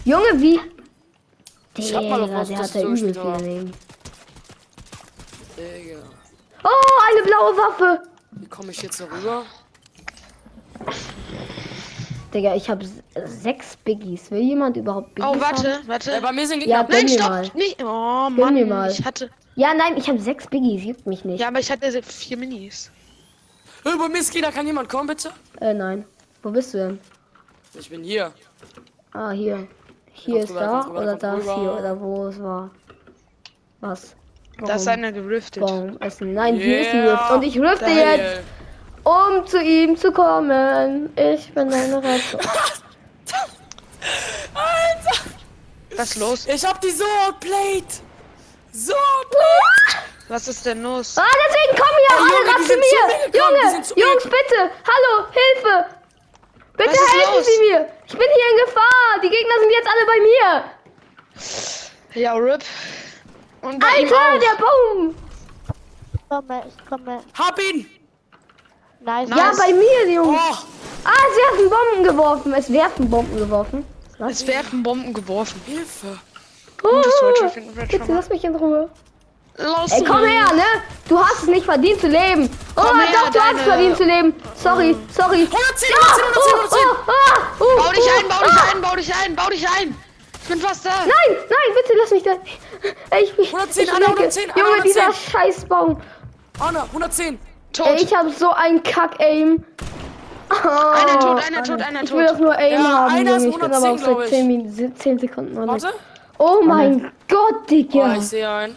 Junge, 0.04 0.24
wie? 0.36 0.60
Ich 1.76 1.94
hab 1.94 2.04
mal 2.04 2.22
auf 2.22 2.28
Digga, 2.28 2.40
was 2.40 2.48
der 2.48 2.58
das 2.58 2.74
hat 2.74 2.82
ja 2.82 2.88
übel 2.88 3.14
viel 3.14 3.46
Leben. 3.46 3.72
Digga. 5.56 5.98
Oh, 6.64 7.00
eine 7.12 7.22
blaue 7.22 7.56
Waffe. 7.56 8.02
Wie 8.32 8.46
komme 8.46 8.70
ich 8.70 8.82
jetzt 8.82 9.00
darüber? 9.00 9.44
Digga, 12.34 12.54
ich 12.54 12.68
habe 12.68 12.86
sechs 13.26 13.76
Biggies. 13.76 14.30
Will 14.30 14.40
jemand 14.42 14.76
überhaupt 14.76 15.14
Biggies 15.14 15.30
Oh, 15.36 15.40
warte, 15.40 15.74
Haben? 15.74 15.88
warte. 15.88 16.12
Äh, 16.16 16.20
bei 16.20 16.32
mir 16.32 16.46
sind 16.46 16.60
Gegner. 16.60 16.76
Ja, 16.76 16.86
Nein, 16.88 17.08
stopp! 17.08 17.28
mal. 17.28 17.50
Nicht. 17.54 17.82
Oh 17.82 18.28
Mann, 18.30 18.90
ich 18.90 19.04
hatte. 19.04 19.30
Ja, 19.54 19.74
nein, 19.74 19.96
ich 19.96 20.08
habe 20.08 20.18
sechs 20.20 20.46
Biggies. 20.46 20.84
Juckt 20.84 21.06
mich 21.06 21.24
nicht. 21.24 21.40
Ja, 21.40 21.48
aber 21.48 21.60
ich 21.60 21.70
hatte 21.70 22.02
vier 22.02 22.36
Minis. 22.36 22.90
Mir 23.96 24.18
ist 24.18 24.32
Gegner. 24.32 24.52
Kann 24.52 24.66
jemand 24.66 24.88
kommen, 24.88 25.06
bitte? 25.06 25.30
Äh, 25.60 25.72
nein. 25.74 26.04
Wo 26.42 26.50
bist 26.50 26.74
du 26.74 26.78
denn? 26.78 27.00
Ich 27.74 27.88
bin 27.90 28.02
hier. 28.02 28.32
Ah, 29.12 29.30
hier. 29.30 29.66
Hier 30.12 30.42
ist 30.42 30.54
da 30.54 30.86
oder 30.88 31.16
da 31.16 31.34
ist 31.36 31.44
hier 31.44 31.76
oder 31.78 31.98
wo 32.00 32.26
es 32.26 32.42
war. 32.42 32.70
Was? 33.80 34.16
Da 34.66 34.74
ist 34.74 34.88
einer 34.88 35.12
geriftet. 35.12 35.62
Warum 35.62 35.96
essen? 36.00 36.34
Nein, 36.34 36.56
hier 36.56 36.80
ist 36.80 36.92
ein 36.92 37.04
Yeah. 37.04 37.12
Rift. 37.12 37.30
Und 37.30 37.42
ich 37.44 37.60
rifte 37.60 37.84
Geil. 37.84 37.96
jetzt, 38.18 38.42
um 39.04 39.46
zu 39.46 39.62
ihm 39.62 39.96
zu 39.96 40.10
kommen. 40.12 41.10
Ich 41.16 41.52
bin 41.54 41.70
deine 41.70 42.02
Rettung. 42.02 42.40
Alter! 44.54 45.20
Was 45.96 46.10
ist 46.10 46.16
los? 46.16 46.46
Ich 46.46 46.64
hab 46.64 46.80
die 46.80 46.90
Swordplate! 46.90 48.02
Swordplate! 48.74 49.98
Was 50.28 50.46
ist 50.46 50.66
denn 50.66 50.82
los? 50.82 51.16
Ah, 51.16 51.24
deswegen 51.46 51.78
kommen 51.78 51.98
hier 52.06 52.16
Ey, 52.16 52.22
alle 52.22 52.32
Junge, 52.52 52.66
zu 52.66 52.76
mir 52.76 53.40
Junge, 53.40 53.82
zu 53.82 53.94
mir 53.94 54.04
Jungs, 54.04 54.24
bitte. 54.24 54.70
Hallo, 54.84 55.26
Hilfe. 55.32 55.86
Bitte 56.76 56.90
helfen 56.90 57.34
los? 57.36 57.46
Sie 57.46 57.60
mir. 57.60 57.88
Ich 58.06 58.12
bin 58.12 58.28
hier 58.28 58.50
in 58.50 58.66
Gefahr. 58.66 59.20
Die 59.22 59.30
Gegner 59.30 59.54
sind 59.60 59.70
jetzt 59.70 59.88
alle 59.88 60.06
bei 60.06 60.20
mir. 60.28 62.22
Ja, 62.22 62.34
RIP. 62.34 62.62
Und 63.62 63.84
Alter, 63.84 64.38
der 64.38 64.56
Baum. 64.62 65.14
Ich 66.14 66.28
komme, 66.28 66.62
ich 66.68 66.86
komme. 66.88 67.24
Hab 67.38 67.58
ihn! 67.58 67.86
Nice. 69.00 69.28
Ja, 69.30 69.52
bei 69.56 69.72
mir, 69.72 70.12
Jungs. 70.12 70.38
Oh, 70.38 70.56
Ah, 71.04 71.10
sie 71.34 71.42
haben 71.56 71.70
Bomben 71.70 72.04
geworfen. 72.04 72.52
Es 72.54 72.70
werfen 72.72 73.08
Bomben 73.08 73.36
geworfen. 73.38 73.86
Es 74.28 74.46
werden 74.46 74.82
Bomben 74.82 75.14
geworfen. 75.14 75.60
Hilfe! 75.64 76.18
Oh, 76.82 77.02
Fall 77.02 77.86
bitte 77.86 78.12
lass 78.12 78.28
mich 78.28 78.44
in 78.44 78.54
Ruhe. 78.54 78.90
Los, 79.58 79.90
Ey, 79.92 80.04
komm 80.04 80.24
her, 80.24 80.52
ne? 80.54 80.62
Du 81.08 81.18
hast 81.18 81.42
es 81.42 81.48
nicht 81.48 81.64
verdient 81.64 82.00
zu 82.00 82.06
leben. 82.06 82.48
Oh, 82.76 82.82
Komm 82.82 83.00
her, 83.00 83.08
doch, 83.12 83.30
du 83.30 83.40
hast 83.40 83.52
deine- 83.54 83.58
verdient 83.58 83.96
zu 83.96 84.04
leben. 84.04 84.34
Sorry, 84.54 84.96
sorry. 85.16 85.48
110, 85.50 85.88
Ja, 85.90 85.96
110, 85.98 86.24
110, 86.24 86.54
110. 86.54 86.78
oh, 86.80 86.96
oh, 87.06 87.10
ah, 87.10 87.40
oh, 87.58 87.82
Bau 87.82 87.90
dich 87.90 88.00
oh, 88.04 88.18
ein, 88.20 88.28
bau 88.28 88.44
dich 88.44 88.52
ah. 88.52 88.70
ein, 88.72 88.80
bau 88.80 88.94
dich 88.96 89.14
ein, 89.14 89.34
bau 89.36 89.48
dich 89.50 89.68
ein. 89.68 89.94
Ich 90.42 90.48
bin 90.48 90.60
fast 90.60 90.86
da. 90.86 90.90
Nein, 90.90 91.10
nein, 91.50 91.74
bitte 91.74 91.98
lass 91.98 92.10
mich 92.12 92.22
da. 92.22 92.32
Ich, 93.18 93.36
ich, 93.38 93.52
110, 93.54 93.82
ich 93.84 93.90
Anna, 93.90 93.98
merke- 94.06 94.18
110, 94.22 94.50
Anna, 94.52 94.64
Junge, 94.64 94.82
dieser 94.82 95.00
110. 95.02 95.30
Scheißbaum. 95.32 96.00
Anna, 96.60 96.82
110! 96.92 97.38
Tot. 97.72 97.86
Ey, 97.86 98.02
ich 98.02 98.14
habe 98.16 98.30
so 98.30 98.50
einen 98.52 98.82
Kack-Aim. 98.82 99.64
Oh, 100.50 100.54
Einer 100.68 101.20
tot, 101.20 101.46
einer 101.46 101.62
tot, 101.62 101.82
einer 101.82 102.02
Ich 102.04 102.10
tot. 102.10 102.18
will 102.18 102.26
doch 102.26 102.38
nur 102.38 102.56
Aim 102.56 102.72
Ja, 102.72 102.78
haben, 102.78 103.14
einer 103.14 103.36
ist 103.36 103.42
Junge. 103.44 103.54
Ich 103.56 103.60
bin 103.60 103.72
aber 103.74 103.86
110, 103.86 104.22
ich. 104.22 104.28
10, 104.30 104.46
Minuten, 104.46 104.96
10 104.96 105.18
Sekunden. 105.18 105.66
Warte. 105.68 105.92
Oh 106.38 106.60
mein 106.64 107.12
Gott, 107.28 107.68
Digga. 107.68 108.14
Oh, 108.14 108.18
ich 108.18 108.26
sehe 108.28 108.48
einen. 108.48 108.76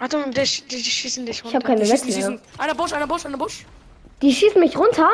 Achtung, 0.00 0.30
die, 0.30 0.42
die, 0.42 0.66
die 0.68 0.82
schießen 0.82 1.26
dich 1.26 1.38
Ich 1.38 1.44
runter. 1.44 1.56
habe 1.58 1.66
keine 1.66 1.80
Die 1.82 1.86
schießen, 1.90 2.36
die. 2.38 2.60
Einer 2.60 2.74
Busch, 2.74 2.92
einer 2.92 3.06
Busch, 3.06 3.24
einer 3.26 3.36
Busch. 3.36 3.64
Die 4.22 4.32
schießen 4.34 4.58
mich 4.60 4.76
runter? 4.76 5.08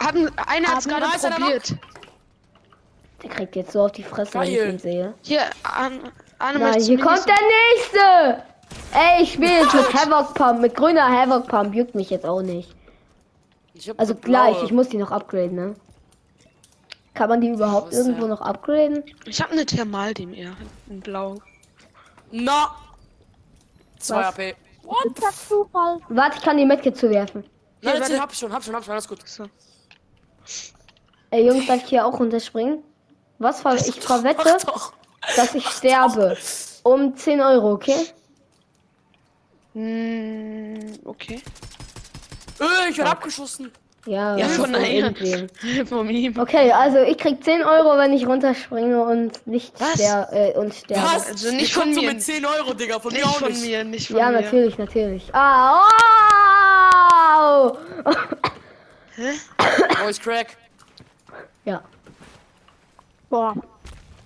Haben, 0.00 0.28
einer 0.46 0.68
hat's 0.68 0.86
Haben- 0.86 1.00
gerade 1.00 1.18
Da 1.22 1.30
probiert. 1.30 1.74
Der 3.22 3.30
kriegt 3.30 3.56
jetzt 3.56 3.72
so 3.72 3.82
auf 3.82 3.92
die 3.92 4.02
Fresse, 4.02 4.34
wenn 4.34 4.42
ich 4.42 4.58
Geil. 4.58 4.70
ihn 4.74 4.78
sehe. 4.78 5.14
Hier, 5.22 5.42
an, 5.64 6.00
Anne, 6.38 6.58
Nein, 6.58 6.80
hier 6.80 6.98
mir 6.98 7.04
kommt 7.04 7.24
der 7.26 7.34
nächste. 7.74 8.44
Ey, 8.92 9.22
ich 9.22 9.32
spiele 9.32 9.52
jetzt 9.62 9.74
mit 9.74 9.92
Havoc 9.94 10.34
Pump, 10.34 10.60
mit 10.60 10.74
grüner 10.76 11.08
Havoc 11.10 11.48
Pump, 11.48 11.74
juckt 11.74 11.94
mich 11.94 12.10
jetzt 12.10 12.26
auch 12.26 12.42
nicht. 12.42 12.74
Ich 13.74 13.88
hab 13.88 13.98
Also 13.98 14.14
blaue. 14.14 14.52
gleich, 14.52 14.62
ich 14.64 14.72
muss 14.72 14.88
die 14.88 14.98
noch 14.98 15.10
upgraden, 15.10 15.54
ne? 15.56 15.74
Kann 17.14 17.28
man 17.28 17.40
die 17.40 17.48
überhaupt 17.48 17.92
irgendwo 17.92 18.26
noch 18.26 18.40
upgraden? 18.40 19.02
Ich 19.26 19.40
habe 19.42 19.52
eine 19.52 19.66
Thermaldem 19.66 20.32
eher. 20.34 20.56
In 20.88 21.00
blau. 21.00 21.38
Na! 22.30 22.74
2 23.98 24.16
Was? 24.16 24.26
AP. 24.26 24.56
What? 24.82 25.06
Ist 25.06 25.22
das 25.22 25.48
Zufall? 25.48 25.98
Warte, 26.08 26.38
ich 26.38 26.42
kann 26.42 26.56
die 26.56 26.64
Medkit 26.64 26.96
zuwerfen. 26.96 27.44
Nein, 27.82 27.94
warte. 27.94 28.00
warte. 28.00 28.22
hab 28.22 28.32
ich 28.32 28.38
schon, 28.38 28.52
hab 28.52 28.64
schon, 28.64 28.74
hab 28.74 28.84
schon, 28.84 28.92
alles 28.92 29.08
gut. 29.08 29.26
So. 29.28 29.44
Ey, 31.30 31.46
Jungs, 31.46 31.66
darf 31.66 31.82
ich 31.82 31.88
hier 31.88 32.06
auch 32.06 32.18
runterspringen? 32.18 32.82
Was 33.38 33.60
ver 33.60 33.74
ich 33.74 34.00
verwette, 34.00 34.56
dass 35.36 35.54
ich 35.54 35.66
sterbe. 35.68 36.36
Um 36.84 37.14
10 37.14 37.40
Euro, 37.40 37.72
okay? 37.72 38.06
Mm, 39.74 40.94
okay. 41.04 41.42
Äh, 42.60 42.90
ich 42.90 42.98
werde 42.98 43.10
abgeschossen. 43.10 43.70
Ja, 44.08 44.36
Ja, 44.38 44.48
von 44.48 44.74
irgendwem. 44.74 45.48
Von 45.86 46.08
ihm. 46.08 46.38
Okay, 46.38 46.72
also 46.72 46.98
ich 47.02 47.18
krieg 47.18 47.44
10 47.44 47.62
Euro, 47.62 47.98
wenn 47.98 48.12
ich 48.14 48.26
runterspringe 48.26 49.02
und 49.02 49.46
nicht 49.46 49.78
Was? 49.78 49.94
ster 49.94 50.28
äh, 50.32 50.52
und 50.56 50.72
sterbe. 50.74 51.02
Was? 51.04 51.26
Also 51.28 51.50
nicht 51.50 51.76
Ihr 51.76 51.82
von 51.82 51.94
mir. 51.94 52.12
mit 52.12 52.22
10 52.22 52.44
Euro, 52.46 52.72
Digga, 52.72 52.98
von 53.00 53.12
mir 53.12 53.18
Nicht 53.18 53.26
auch 53.28 53.38
von 53.38 53.48
nicht. 53.52 53.60
mir, 53.66 53.84
nicht 53.84 54.08
von 54.08 54.16
Ja, 54.16 54.30
mir. 54.30 54.40
natürlich, 54.40 54.78
natürlich. 54.78 55.28
Ah, 55.34 55.84
wow! 57.60 57.78
Voice 60.02 60.18
Crack. 60.20 60.56
ja, 61.64 61.82
Boah. 63.28 63.54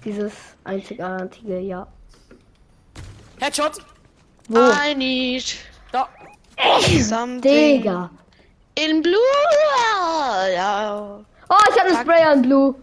dieses 0.04 0.32
einzigartige, 0.64 1.58
ja. 1.58 1.86
Headshot. 3.40 3.78
Wo? 4.48 4.58
I 4.58 4.94
need 4.94 5.56
Da. 5.90 6.08
something 7.00 7.42
Digga. 7.42 8.10
In 8.74 9.02
blue. 9.02 9.16
Ja. 10.54 11.18
Oh, 11.48 11.54
ich 11.70 11.80
habe 11.80 11.90
einen 11.90 11.98
Spray 12.00 12.22
an 12.22 12.42
Blue. 12.42 12.74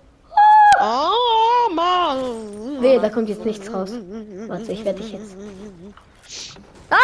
Oh, 0.81 1.73
man. 1.73 2.81
Weh, 2.81 2.99
da 2.99 3.09
kommt 3.09 3.29
jetzt 3.29 3.43
nichts 3.45 3.71
raus. 3.73 3.91
Warte, 4.47 4.71
ich 4.71 4.85
werde 4.85 5.01
dich 5.01 5.11
jetzt. 5.13 5.35
Ah, 6.89 6.97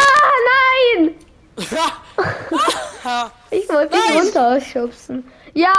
nein! 0.95 1.15
Ich 3.51 3.69
wollte 3.69 3.95
dich 3.95 4.19
runterschubsen. 4.19 5.23
Ja. 5.53 5.71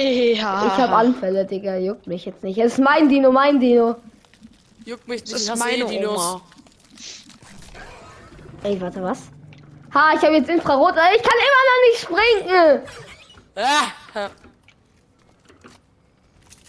Ich 0.00 0.42
habe 0.42 0.94
Anfälle, 0.94 1.44
Digga. 1.44 1.76
Juckt 1.76 2.06
mich 2.06 2.24
jetzt 2.24 2.42
nicht. 2.42 2.56
Es 2.58 2.72
ist 2.72 2.78
mein 2.78 3.08
Dino, 3.10 3.30
mein 3.30 3.60
Dino. 3.60 3.96
Juckt 4.86 5.06
mich 5.06 5.20
nicht, 5.20 5.32
Das 5.34 5.42
ich 5.42 5.46
ist 5.46 5.50
hasse 5.52 5.62
meine 5.62 5.84
eh 5.84 5.98
Dinos. 5.98 6.40
Ey, 8.62 8.80
warte, 8.80 9.02
was? 9.02 9.18
Ha, 9.94 10.12
ich 10.16 10.22
habe 10.22 10.34
jetzt 10.34 10.48
Infrarot. 10.50 10.94
Ich 11.16 11.22
kann 11.22 11.38
immer 11.38 11.62
noch 11.70 11.80
nicht 11.86 12.00
springen. 12.00 12.82
Ah. 13.54 14.28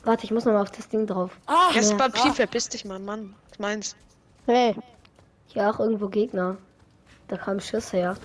Warte, 0.04 0.24
ich 0.24 0.32
muss 0.32 0.46
noch 0.46 0.54
mal 0.54 0.62
auf 0.62 0.72
das 0.72 0.88
Ding 0.88 1.08
drauf. 1.08 1.32
Ah. 1.48 1.70
Jetzt 1.74 1.98
Papier, 1.98 2.32
verpiss 2.34 2.70
dich 2.70 2.86
mal, 2.86 3.00
Mann. 3.00 3.36
Was 3.50 3.60
meinst 3.60 3.98
Hey. 4.46 4.76
Hier 5.48 5.70
auch 5.70 5.80
irgendwo 5.80 6.08
Gegner. 6.08 6.58
Da 7.28 7.38
kam 7.38 7.60
Schuss 7.60 7.92
her. 7.92 8.16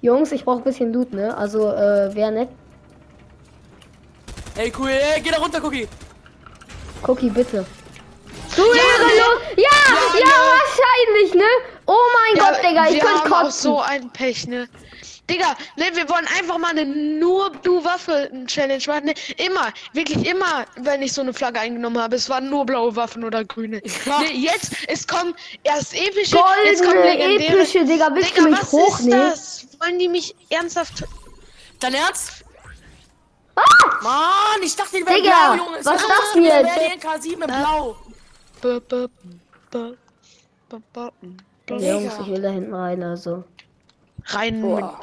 Jungs, 0.00 0.32
ich 0.32 0.44
brauche 0.44 0.58
ein 0.58 0.64
bisschen 0.64 0.92
Loot, 0.92 1.12
ne? 1.12 1.36
Also, 1.36 1.70
äh, 1.70 2.14
wer 2.14 2.30
nett. 2.30 2.48
Ey, 4.56 4.72
cool. 4.78 4.88
Ey, 4.88 5.20
geh 5.20 5.30
da 5.30 5.38
runter, 5.38 5.62
Cookie. 5.62 5.86
Cookie, 7.06 7.28
bitte. 7.28 7.66
Du 8.56 8.62
Ehrenlos! 8.62 9.42
Ja, 9.56 10.18
ja, 10.18 10.34
wahrscheinlich, 10.56 11.34
ne? 11.34 11.77
Oh 11.90 11.96
mein 11.96 12.38
Gott, 12.38 12.58
Digga, 12.62 12.86
ich 12.88 12.94
wir 12.96 13.00
könnte 13.00 13.24
haben 13.24 13.32
auch 13.32 13.42
kotzen. 13.44 13.62
so 13.62 13.80
ein 13.80 14.10
Pech, 14.10 14.46
ne? 14.46 14.68
Digga, 15.30 15.56
ne, 15.76 15.84
wir 15.94 16.06
wollen 16.10 16.26
einfach 16.38 16.58
mal 16.58 16.70
eine 16.70 16.84
nur 16.86 17.50
Blue 17.50 17.82
Waffe 17.84 18.30
Challenge 18.46 18.82
machen. 18.86 19.06
Ne? 19.06 19.14
Immer, 19.38 19.72
wirklich 19.94 20.26
immer, 20.26 20.66
wenn 20.76 21.00
ich 21.02 21.12
so 21.14 21.22
eine 21.22 21.32
Flagge 21.32 21.60
eingenommen 21.60 21.98
habe, 21.98 22.16
es 22.16 22.28
waren 22.28 22.48
nur 22.50 22.66
blaue 22.66 22.94
Waffen 22.94 23.24
oder 23.24 23.42
grüne. 23.44 23.80
Ja. 24.04 24.18
Ne, 24.20 24.32
jetzt, 24.34 24.72
es 24.86 25.06
kommen 25.06 25.34
erst 25.64 25.94
epische, 25.94 26.38
jetzt 26.64 26.82
kommen 26.84 26.94
Goldene, 27.02 27.26
legendäre. 27.26 27.56
epische, 27.58 27.84
Digga, 27.86 28.08
willst 28.12 28.30
Digga, 28.30 28.42
du 28.42 28.50
mich 28.50 28.60
was 28.60 28.72
hochnehmen? 28.72 29.32
ist 29.32 29.66
das? 29.72 29.80
Wollen 29.80 29.98
die 29.98 30.08
mich 30.08 30.34
ernsthaft? 30.50 31.04
Dein 31.80 31.94
Ernst? 31.94 32.44
Ah! 33.54 33.62
Mann, 34.02 34.62
ich 34.62 34.76
dachte, 34.76 34.96
die 34.98 35.06
wäre 35.06 35.20
Digga, 35.22 35.54
blau, 35.54 35.64
Junge. 35.64 35.78
was 35.84 36.00
ist 36.02 36.08
das 36.08 36.32
denn 36.34 36.44
jetzt? 36.44 36.76
die 36.76 37.06
NK7 37.06 37.32
in 37.32 37.40
blau? 37.40 37.96
B- 38.60 38.80
b- 38.80 39.08
b- 39.70 39.96
Ey, 41.70 41.90
Jungs, 41.92 42.14
ich 42.20 42.28
will 42.28 42.42
da 42.42 42.48
hinten 42.50 42.74
rein, 42.74 43.02
also. 43.02 43.44
Rein 44.26 44.60
Boah. 44.62 45.00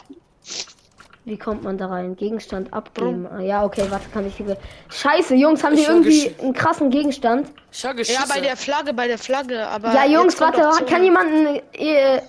Wie 1.26 1.38
kommt 1.38 1.64
man 1.64 1.78
da 1.78 1.88
rein? 1.88 2.16
Gegenstand 2.16 2.72
abgeben. 2.72 3.26
Ah, 3.26 3.40
ja, 3.40 3.64
okay, 3.66 3.86
warte, 3.90 4.08
kann 4.10 4.28
ich 4.28 4.38
hier. 4.38 4.58
Scheiße, 4.90 5.34
Jungs, 5.34 5.64
haben 5.64 5.76
die 5.76 5.82
irgendwie 5.84 6.36
einen 6.40 6.54
krassen 6.54 6.92
Gegenstand? 6.92 7.50
Ja, 7.72 7.94
bei 8.30 8.42
der 8.42 8.56
Flagge, 8.56 8.94
bei 8.94 9.08
der 9.08 9.18
Flagge, 9.18 9.68
aber. 9.68 9.92
ja, 9.94 10.06
Jungs, 10.06 10.40
warte, 10.40 10.62
kann 10.86 11.04
jemand 11.04 11.32
einen, 11.32 11.62
äh, 11.74 12.22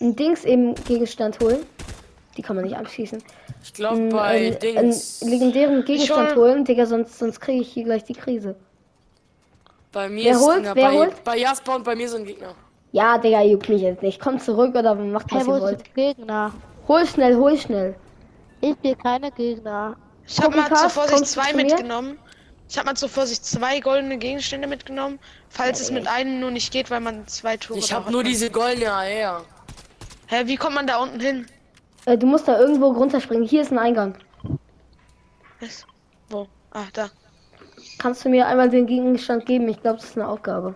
einen 0.00 0.16
Dings 0.16 0.44
eben 0.44 0.74
Gegenstand 0.86 1.38
holen? 1.40 1.58
Die 2.38 2.42
kann 2.42 2.56
man 2.56 2.64
nicht 2.64 2.76
abschießen. 2.76 3.22
Ich 3.62 3.74
glaube 3.74 3.96
Einen, 3.98 4.08
bei 4.08 4.20
einen, 4.22 4.46
einen 4.78 4.90
Dings. 4.90 5.20
legendären 5.20 5.84
Gegenstand 5.84 6.30
hol- 6.34 6.36
holen, 6.50 6.64
Digga, 6.64 6.86
sonst, 6.86 7.18
sonst 7.18 7.40
kriege 7.40 7.60
ich 7.60 7.70
hier 7.70 7.84
gleich 7.84 8.04
die 8.04 8.14
Krise. 8.14 8.56
Bei 9.92 10.08
mir 10.08 10.24
Wer 10.24 10.32
ist 10.32 10.40
holt? 10.40 10.56
Gegner. 10.56 10.76
Wer 10.76 10.88
bei, 10.88 10.94
holt? 10.94 11.24
bei 11.24 11.36
Jasper 11.36 11.76
und 11.76 11.84
bei 11.84 11.94
mir 11.94 12.08
sind 12.08 12.24
Gegner. 12.24 12.54
Ja, 12.92 13.18
Digga, 13.18 13.42
juckt 13.42 13.68
mich 13.68 13.82
jetzt 13.82 14.02
nicht. 14.02 14.20
Kommt 14.20 14.42
zurück 14.42 14.74
oder 14.74 14.94
macht 14.94 15.30
was 15.32 15.40
Hey, 15.40 15.46
wo 15.46 15.54
ihr 15.56 15.60
wollt. 15.62 15.94
Gegner? 15.94 16.52
Hol 16.88 17.06
schnell, 17.06 17.36
hol 17.36 17.56
schnell. 17.56 17.94
Ich 18.60 18.74
sehe 18.82 18.96
keine 18.96 19.30
Gegner. 19.30 19.96
Ich 20.26 20.40
habe 20.40 20.56
mal 20.56 20.74
zur 20.74 20.90
Vorsicht 20.90 21.26
zwei 21.26 21.52
mitgenommen. 21.52 22.18
Ich 22.68 22.76
habe 22.78 22.86
mal 22.86 22.94
zur 22.96 23.08
Vorsicht 23.08 23.44
zwei 23.44 23.80
goldene 23.80 24.16
Gegenstände 24.18 24.68
mitgenommen, 24.68 25.18
falls 25.48 25.80
es 25.80 25.90
mit 25.90 26.06
einem 26.06 26.38
nur 26.40 26.50
nicht 26.52 26.72
geht, 26.72 26.90
weil 26.90 27.00
man 27.00 27.26
zwei 27.26 27.56
Tore 27.56 27.78
Ich 27.80 27.92
habe 27.92 28.06
hat. 28.06 28.12
nur 28.12 28.22
diese 28.22 28.50
goldene 28.50 28.92
AR. 28.92 29.44
Hä, 30.26 30.42
wie 30.46 30.56
kommt 30.56 30.76
man 30.76 30.86
da 30.86 30.98
unten 30.98 31.18
hin? 31.18 31.46
Äh, 32.06 32.16
du 32.16 32.26
musst 32.26 32.46
da 32.46 32.58
irgendwo 32.58 32.88
runterspringen. 32.92 33.44
Hier 33.46 33.62
ist 33.62 33.72
ein 33.72 33.78
Eingang. 33.78 34.14
Was? 35.60 35.84
Wo? 36.28 36.46
Ah, 36.70 36.84
da. 36.92 37.10
Kannst 37.98 38.24
du 38.24 38.28
mir 38.28 38.46
einmal 38.46 38.70
den 38.70 38.86
Gegenstand 38.86 39.46
geben? 39.46 39.68
Ich 39.68 39.80
glaube, 39.82 39.98
das 39.98 40.10
ist 40.10 40.16
eine 40.16 40.28
Aufgabe. 40.28 40.74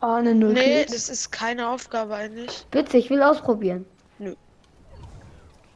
Oh, 0.00 0.06
eine 0.06 0.34
Null. 0.34 0.52
Nee, 0.52 0.84
das 0.84 1.08
ist 1.08 1.30
keine 1.32 1.68
Aufgabe 1.68 2.14
eigentlich. 2.14 2.64
Bitte, 2.70 2.96
ich 2.98 3.10
will 3.10 3.22
ausprobieren. 3.22 3.84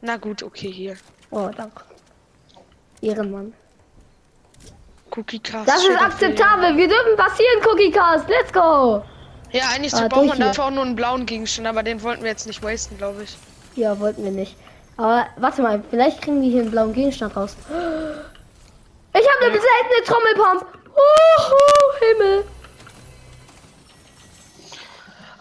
Na 0.00 0.16
gut, 0.16 0.42
okay, 0.42 0.70
hier. 0.70 0.96
Oh, 1.30 1.48
danke. 1.56 1.82
Ehrenmann. 3.00 3.52
Cookie 5.16 5.38
Cast. 5.38 5.68
Das 5.68 5.82
ist 5.84 5.96
akzeptabel. 6.00 6.76
Wir 6.76 6.88
dürfen 6.88 7.16
passieren, 7.16 7.60
Cookie 7.68 7.90
Cast. 7.90 8.28
Let's 8.28 8.52
go. 8.52 9.02
Ja, 9.52 9.64
eigentlich 9.74 9.94
Ah, 9.94 10.08
braucht 10.08 10.26
man 10.26 10.36
hier. 10.38 10.46
dafür 10.46 10.64
auch 10.66 10.70
nur 10.70 10.84
einen 10.84 10.96
blauen 10.96 11.26
Gegenstand, 11.26 11.68
aber 11.68 11.82
den 11.82 12.02
wollten 12.02 12.22
wir 12.22 12.30
jetzt 12.30 12.46
nicht 12.46 12.62
wasten, 12.62 12.96
glaube 12.98 13.22
ich. 13.24 13.36
Ja, 13.76 13.98
wollten 14.00 14.24
wir 14.24 14.30
nicht. 14.30 14.56
Aber 14.96 15.26
warte 15.36 15.62
mal, 15.62 15.82
vielleicht 15.90 16.22
kriegen 16.22 16.40
wir 16.42 16.50
hier 16.50 16.62
einen 16.62 16.70
blauen 16.70 16.92
Gegenstand 16.94 17.36
raus. 17.36 17.56
Ich 17.70 19.28
habe 19.28 19.44
eine 19.44 19.60
seltene 19.60 20.04
Trommelpump. 20.06 20.66
Uhu, 20.88 21.98
Himmel. 22.00 22.44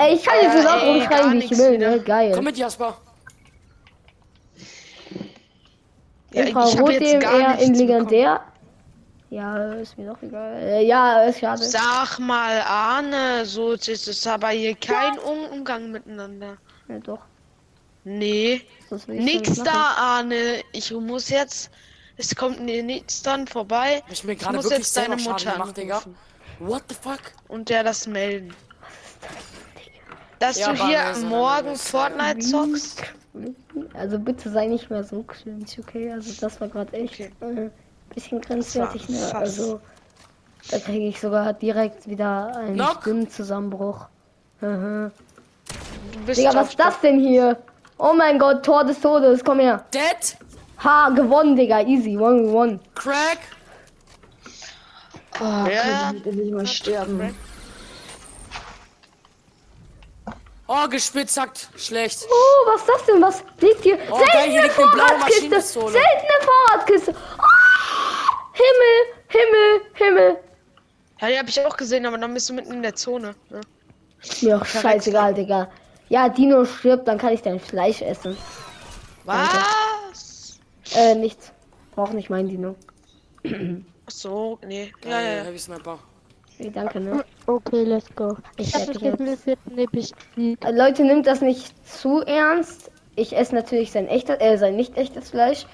Ey, 0.02 0.16
ich 0.16 0.24
kann 0.24 0.36
jetzt 0.42 0.58
so 0.58 0.64
laut 0.64 0.82
rumschreien, 0.84 1.34
wie 1.34 1.46
ich 1.46 1.58
will, 1.58 1.78
ne? 1.78 2.00
Geil. 2.02 2.32
Komm 2.34 2.46
mit, 2.46 2.58
Jasper. 2.58 2.98
Ja, 6.34 6.44
ich 6.44 6.48
Infrarot 6.50 6.78
habe 6.80 6.94
jetzt 6.94 7.22
gar 7.22 7.38
nichts 7.50 7.64
in 7.64 7.72
bekommen. 7.74 7.88
legendär. 7.88 8.42
Ja, 9.30 9.74
ist 9.74 9.98
mir 9.98 10.08
doch 10.08 10.22
egal. 10.22 10.58
Äh, 10.62 10.86
ja, 10.86 11.24
ist 11.24 11.40
schade. 11.40 11.64
Sag 11.64 12.20
mal, 12.20 12.62
Arne, 12.62 13.46
so 13.46 13.74
ist 13.74 14.28
aber 14.28 14.50
hier 14.50 14.76
kein 14.76 15.18
Um- 15.20 15.46
Umgang 15.52 15.92
miteinander. 15.92 16.58
Ja, 16.90 17.00
doch. 17.00 17.20
Nee, 18.04 18.62
ich 18.90 19.08
nix 19.08 19.56
da, 19.58 19.72
machen. 19.72 20.04
Arne. 20.04 20.62
Ich 20.74 20.92
muss 20.92 21.30
jetzt. 21.30 21.70
Es 22.18 22.36
kommt 22.36 22.60
mir 22.60 22.84
nichts 22.84 23.22
dann 23.24 23.48
vorbei. 23.48 24.04
Ich 24.10 24.24
mir 24.24 24.34
Ich 24.34 24.40
gerade 24.40 24.58
muss 24.58 24.70
jetzt 24.70 24.96
deine 24.98 25.16
Mutter 25.18 25.54
gemacht, 25.54 26.08
What 26.60 26.84
the 26.90 26.96
fuck? 27.02 27.20
und 27.48 27.70
der 27.70 27.84
das 27.84 28.08
melden. 28.08 28.54
Dass 30.42 30.58
Ja, 30.58 30.74
du 30.74 30.88
hier 30.88 31.06
am 31.06 31.30
Morgen 31.30 31.76
Fortnite 31.76 32.40
zockst. 32.40 33.04
Also 33.94 34.18
bitte 34.18 34.50
sei 34.50 34.66
nicht 34.66 34.90
mehr 34.90 35.04
so 35.04 35.22
cringe, 35.24 35.66
okay? 35.80 36.12
Also 36.12 36.34
das 36.42 36.60
war 36.60 36.68
gerade 36.68 36.92
echt 36.94 37.14
Okay. 37.14 37.32
äh, 37.42 37.70
bisschen 38.14 38.42
grenzwertig, 38.42 39.08
ne? 39.08 39.36
Also 39.36 39.80
da 40.72 40.80
kriege 40.80 41.08
ich 41.08 41.22
sogar 41.22 41.54
direkt 41.54 42.08
wieder 42.10 42.56
einen 42.58 42.74
Knock. 42.74 43.02
Stimmzusammenbruch. 43.02 44.08
Mhm. 44.62 45.12
Digga, 46.28 46.56
was 46.56 46.70
ist 46.70 46.80
das 46.80 47.00
denn 47.02 47.20
hier? 47.20 47.58
Oh 48.00 48.14
mein 48.18 48.40
Gott, 48.40 48.66
Tor 48.66 48.84
des 48.84 49.00
Todes, 49.00 49.44
komm 49.44 49.60
her. 49.60 49.86
Dead? 49.94 50.38
Ha, 50.84 51.10
gewonnen, 51.10 51.56
Digga, 51.56 51.82
easy, 51.86 52.18
one 52.18 52.52
one. 52.52 52.80
Crack? 52.96 53.38
Oh, 55.40 55.44
Ja. 55.70 55.82
kann 55.84 56.16
ich 56.18 56.24
bitte 56.24 56.36
nicht 56.38 56.52
mal 56.52 56.66
sterben. 56.66 57.36
Oh, 60.74 60.88
gespitzhackt. 60.88 61.68
Schlecht. 61.76 62.26
Oh, 62.30 62.72
was 62.72 62.82
ist 62.82 62.90
das 62.90 63.06
denn? 63.06 63.22
Was 63.22 63.44
liegt 63.60 63.84
hier? 63.84 64.00
Oh, 64.10 64.18
geil, 64.18 64.52
hier 64.52 64.62
Seltene 64.62 64.88
blaue 64.88 65.08
Vorratskiste! 65.08 65.20
Maschinenpistole. 65.20 65.92
Seltene 65.92 66.38
Vorratskiste! 66.46 67.16
Oh, 67.40 68.54
Himmel, 68.54 68.98
Himmel, 69.28 69.82
Himmel. 69.96 70.38
Ja, 71.20 71.28
die 71.28 71.38
habe 71.40 71.50
ich 71.50 71.66
auch 71.66 71.76
gesehen, 71.76 72.06
aber 72.06 72.18
dann 72.18 72.34
bist 72.34 72.48
du 72.48 72.54
mitten 72.54 72.72
in 72.72 72.82
der 72.84 72.96
Zone. 72.96 73.36
Ne? 73.50 73.60
Mir 74.40 74.60
doch 74.60 74.66
scheißegal, 74.66 75.34
Digga. 75.34 75.70
Ja, 76.08 76.30
Dino 76.30 76.64
stirbt, 76.64 77.06
dann 77.06 77.18
kann 77.18 77.34
ich 77.34 77.42
dein 77.42 77.60
Fleisch 77.60 78.02
essen. 78.02 78.38
Was? 79.26 80.58
Äh, 80.96 81.16
nichts. 81.16 81.52
Brauch 81.96 82.12
nicht 82.12 82.30
mein 82.30 82.48
Dino. 82.48 82.78
Ach 83.44 84.12
so, 84.12 84.58
nee. 84.66 84.94
Ja, 85.04 85.10
Geil, 85.10 85.26
ja, 85.26 85.34
ja. 85.34 85.44
Heavy 85.44 85.60
Sniper. 85.60 86.00
Nee, 86.60 86.70
danke, 86.70 87.02
ne? 87.02 87.26
Okay, 87.48 87.84
let's 87.84 88.08
go. 88.16 88.38
Ich 88.58 88.68
Ich 88.68 88.76
hab 88.76 88.82
hätte 88.82 88.92
mich 88.94 89.02
jetzt- 89.02 89.46
gefilmt, 89.46 89.76
ne, 89.76 89.86
bis 89.92 90.12
Äh, 90.38 90.72
Leute, 90.72 91.04
nimmt 91.04 91.28
das 91.28 91.42
nicht 91.42 91.74
zu 91.88 92.22
ernst. 92.22 92.92
Ich 93.16 93.36
esse 93.36 93.54
natürlich 93.56 93.92
sein 93.92 94.08
echtes, 94.08 94.38
äh, 94.40 94.58
sein 94.58 94.76
nicht 94.76 94.98
echtes 94.98 95.30
Fleisch. 95.32 95.66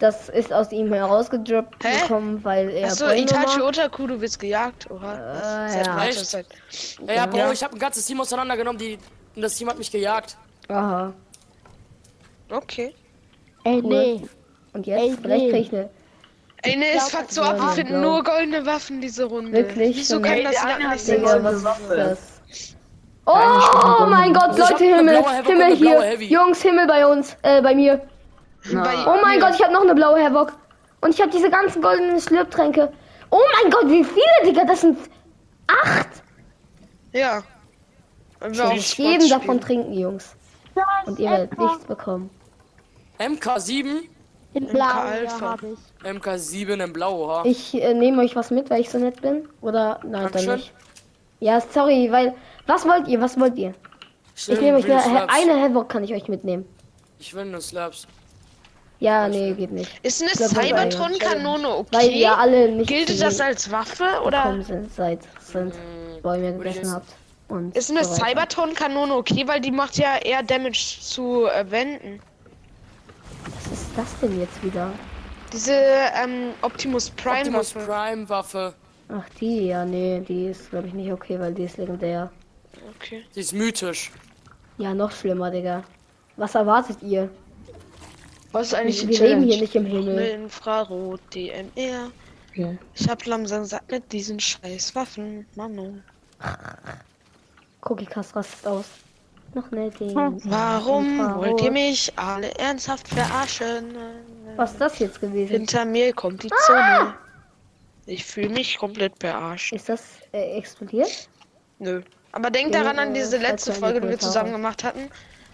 Das 0.00 0.28
ist 0.28 0.52
aus 0.52 0.72
ihm 0.72 0.92
herausgedroppt 0.92 1.84
Hä? 1.84 2.00
gekommen, 2.02 2.42
weil 2.44 2.68
er 2.70 2.88
Achso, 2.88 3.08
Itachi. 3.10 3.60
Otaku, 3.62 4.08
du 4.08 4.20
wirst 4.20 4.40
gejagt. 4.40 4.90
Oha. 4.90 5.68
Äh, 5.68 5.84
ja. 5.84 6.10
Zeit. 6.24 6.46
Ey, 7.06 7.16
ja, 7.16 7.26
Bro, 7.26 7.36
Ja. 7.38 7.52
ich 7.52 7.62
habe 7.62 7.74
ein 7.74 7.78
ganzes 7.78 8.04
Team 8.06 8.20
auseinandergenommen, 8.20 8.78
die, 8.78 8.98
und 9.36 9.42
das 9.42 9.54
Team 9.56 9.68
hat 9.68 9.78
mich 9.78 9.90
gejagt. 9.92 10.36
Aha. 10.68 11.12
Okay. 12.50 12.94
Ey, 13.64 13.80
Cool. 13.82 13.88
nee. 13.88 14.22
Und 14.72 14.86
jetzt? 14.86 15.00
Ey, 15.00 15.16
Vielleicht 15.22 15.44
nee. 15.44 15.50
krieg 15.50 15.60
ich 15.66 15.72
eine. 15.72 15.90
Ey, 16.64 16.76
ne, 16.76 16.86
es 16.94 17.10
fuckt 17.10 17.32
so 17.32 17.42
ab, 17.42 17.60
wir 17.60 17.68
finden 17.70 18.00
nur 18.00 18.24
goldene 18.24 18.64
Waffen 18.64 19.00
diese 19.00 19.24
Runde. 19.24 19.52
Wirklich? 19.52 19.96
Wieso 19.96 20.20
kann 20.20 20.32
Ey, 20.32 20.44
das 20.44 20.64
eine 20.64 20.88
nicht 20.88 21.04
sein? 21.04 21.22
Ist 21.22 21.64
das? 21.90 22.18
Oh 23.26 24.06
mein 24.08 24.34
Gott, 24.34 24.58
Leute, 24.58 24.84
Himmel, 24.84 25.24
Himmel 25.44 25.76
hier. 25.76 26.22
Jungs, 26.22 26.62
Himmel 26.62 26.86
bei 26.86 27.06
uns, 27.06 27.36
äh, 27.42 27.62
bei 27.62 27.74
mir. 27.74 28.00
Oh 28.72 29.16
mein. 29.22 29.40
Gott, 29.40 29.54
ich 29.54 29.62
habe 29.62 29.72
noch 29.72 29.82
eine 29.82 29.94
blaue 29.94 30.22
Havoc. 30.22 30.52
Und 31.00 31.14
ich 31.14 31.20
habe 31.20 31.30
diese 31.30 31.50
ganzen 31.50 31.82
goldenen 31.82 32.20
Schlürptränke. 32.20 32.90
Oh 33.30 33.40
mein 33.62 33.70
Gott, 33.70 33.90
wie 33.90 34.04
viele, 34.04 34.24
Digga? 34.44 34.64
Das 34.64 34.80
sind 34.82 34.98
acht. 35.66 36.08
Ja. 37.12 37.42
Ich 38.74 38.88
Spot 38.88 39.02
jeden 39.02 39.28
davon 39.28 39.60
trinken, 39.60 39.92
Jungs. 39.92 40.34
Und 41.06 41.18
ihr 41.18 41.30
werdet 41.30 41.58
nichts 41.58 41.84
bekommen. 41.84 42.30
MK7, 43.18 44.02
In 44.54 44.66
Blau, 44.68 44.84
ja, 44.84 45.02
Alpha. 45.02 45.50
hab 45.50 45.62
ich. 45.62 45.78
MK7 46.08 46.82
in 46.84 46.92
Blau, 46.92 47.28
ha. 47.28 47.42
Ich 47.44 47.74
äh, 47.74 47.92
nehme 47.92 48.22
euch 48.22 48.36
was 48.36 48.50
mit, 48.50 48.70
weil 48.70 48.80
ich 48.80 48.88
so 48.90 48.98
nett 48.98 49.20
bin. 49.20 49.48
Oder 49.60 50.00
nein, 50.04 50.28
dann 50.32 50.46
nicht. 50.46 50.72
Ja, 51.40 51.60
sorry, 51.60 52.08
weil. 52.10 52.34
Was 52.66 52.86
wollt 52.86 53.08
ihr? 53.08 53.20
Was 53.20 53.38
wollt 53.38 53.56
ihr? 53.58 53.74
Ich 54.36 54.42
Schön, 54.44 54.60
nehme 54.60 54.78
euch 54.78 54.84
eine, 54.90 55.28
eine 55.28 55.60
Havoc 55.60 55.88
kann 55.88 56.02
ich 56.04 56.14
euch 56.14 56.28
mitnehmen. 56.28 56.64
Ich 57.18 57.34
will 57.34 57.44
nur 57.44 57.60
Slaps. 57.60 58.06
Ja, 59.00 59.28
nee, 59.28 59.52
geht 59.54 59.72
nicht. 59.72 59.90
Ist 60.02 60.22
eine 60.22 60.30
Ich 60.30 60.38
Cybertron-Kanone 60.38 61.68
okay? 61.68 61.88
Weil 61.92 62.10
ihr 62.10 62.38
alle 62.38 62.70
nicht 62.70 62.88
Gilt 62.88 63.20
das 63.20 63.40
als 63.40 63.70
Waffe 63.70 64.04
oder? 64.24 64.56
sind, 64.62 64.92
seit 64.94 65.20
sind 65.40 65.74
Hm, 65.74 66.22
Bäume 66.22 66.54
würde 66.56 66.68
ich 66.70 66.74
gegessen 66.76 66.94
habt. 66.94 67.08
Und 67.48 67.76
Ist 67.76 67.90
eine 67.90 68.04
so. 68.04 68.14
Cybertron-Kanone 68.14 69.14
okay, 69.14 69.46
weil 69.46 69.60
die 69.60 69.70
macht 69.72 69.98
ja 69.98 70.16
eher 70.16 70.42
Damage 70.42 70.98
zu 71.00 71.46
äh, 71.46 71.70
Wänden. 71.70 72.20
Was 73.96 74.12
ist 74.12 74.14
das 74.14 74.28
denn 74.28 74.40
jetzt 74.40 74.62
wieder? 74.64 74.92
Diese 75.52 75.72
ähm, 75.72 76.52
Optimus 76.62 77.10
Prime 77.10 77.38
Optimus 77.38 77.76
Waffe. 77.76 77.86
Prime 77.86 78.28
Waffe. 78.28 78.74
Ach, 79.08 79.28
die, 79.40 79.66
ja, 79.66 79.84
nee, 79.84 80.20
die 80.20 80.46
ist, 80.46 80.70
glaube 80.70 80.88
ich, 80.88 80.94
nicht 80.94 81.12
okay, 81.12 81.38
weil 81.38 81.54
die 81.54 81.64
ist 81.64 81.76
legendär. 81.76 82.32
Okay. 82.96 83.24
Die 83.34 83.40
ist 83.40 83.52
mythisch. 83.52 84.10
Ja, 84.78 84.94
noch 84.94 85.12
schlimmer, 85.12 85.50
Digga. 85.50 85.84
Was 86.36 86.56
erwartet 86.56 87.02
ihr? 87.02 87.30
Was 88.50 88.68
ist 88.68 88.74
eigentlich 88.74 89.00
die 89.00 89.08
Wir 89.10 89.20
leben 89.28 89.42
hier 89.44 89.60
nicht 89.60 89.76
im 89.76 89.86
Himmel. 89.86 90.18
Infrarot, 90.18 91.20
DMR. 91.32 92.10
Okay. 92.50 92.78
Ich 92.94 93.08
hab 93.08 93.24
langsam 93.26 93.64
satt 93.64 93.88
mit 93.90 94.10
diesen 94.12 94.40
scheiß 94.40 94.94
Waffen. 94.96 95.46
Mano. 95.54 95.94
Cookie 97.82 98.06
Cast 98.06 98.34
rastet 98.34 98.66
aus. 98.66 98.86
Noch 99.54 99.70
nicht. 99.70 100.00
Warum 100.00 101.20
Infrarot. 101.20 101.44
wollt 101.44 101.60
ihr 101.62 101.70
mich 101.70 102.12
alle 102.16 102.52
ernsthaft 102.58 103.08
verarschen? 103.08 103.96
Was 104.56 104.72
ist 104.72 104.80
das 104.80 104.98
jetzt 104.98 105.20
gewesen? 105.20 105.50
Hinter 105.50 105.84
mir 105.84 106.12
kommt 106.12 106.42
die 106.42 106.50
Zone. 106.66 107.14
Ich 108.06 108.24
fühle 108.24 108.50
mich 108.50 108.78
komplett 108.78 109.12
verarscht. 109.18 109.72
Ist 109.72 109.88
das 109.88 110.02
äh, 110.32 110.58
explodiert? 110.58 111.28
Nö. 111.78 112.02
Aber 112.32 112.50
denk 112.50 112.74
Ja, 112.74 112.82
daran 112.82 112.98
an 112.98 113.10
äh, 113.10 113.20
diese 113.20 113.38
letzte 113.38 113.72
Folge, 113.72 114.00
die 114.00 114.08
wir 114.08 114.18
zusammen 114.18 114.52
gemacht 114.52 114.84
hatten. 114.84 115.08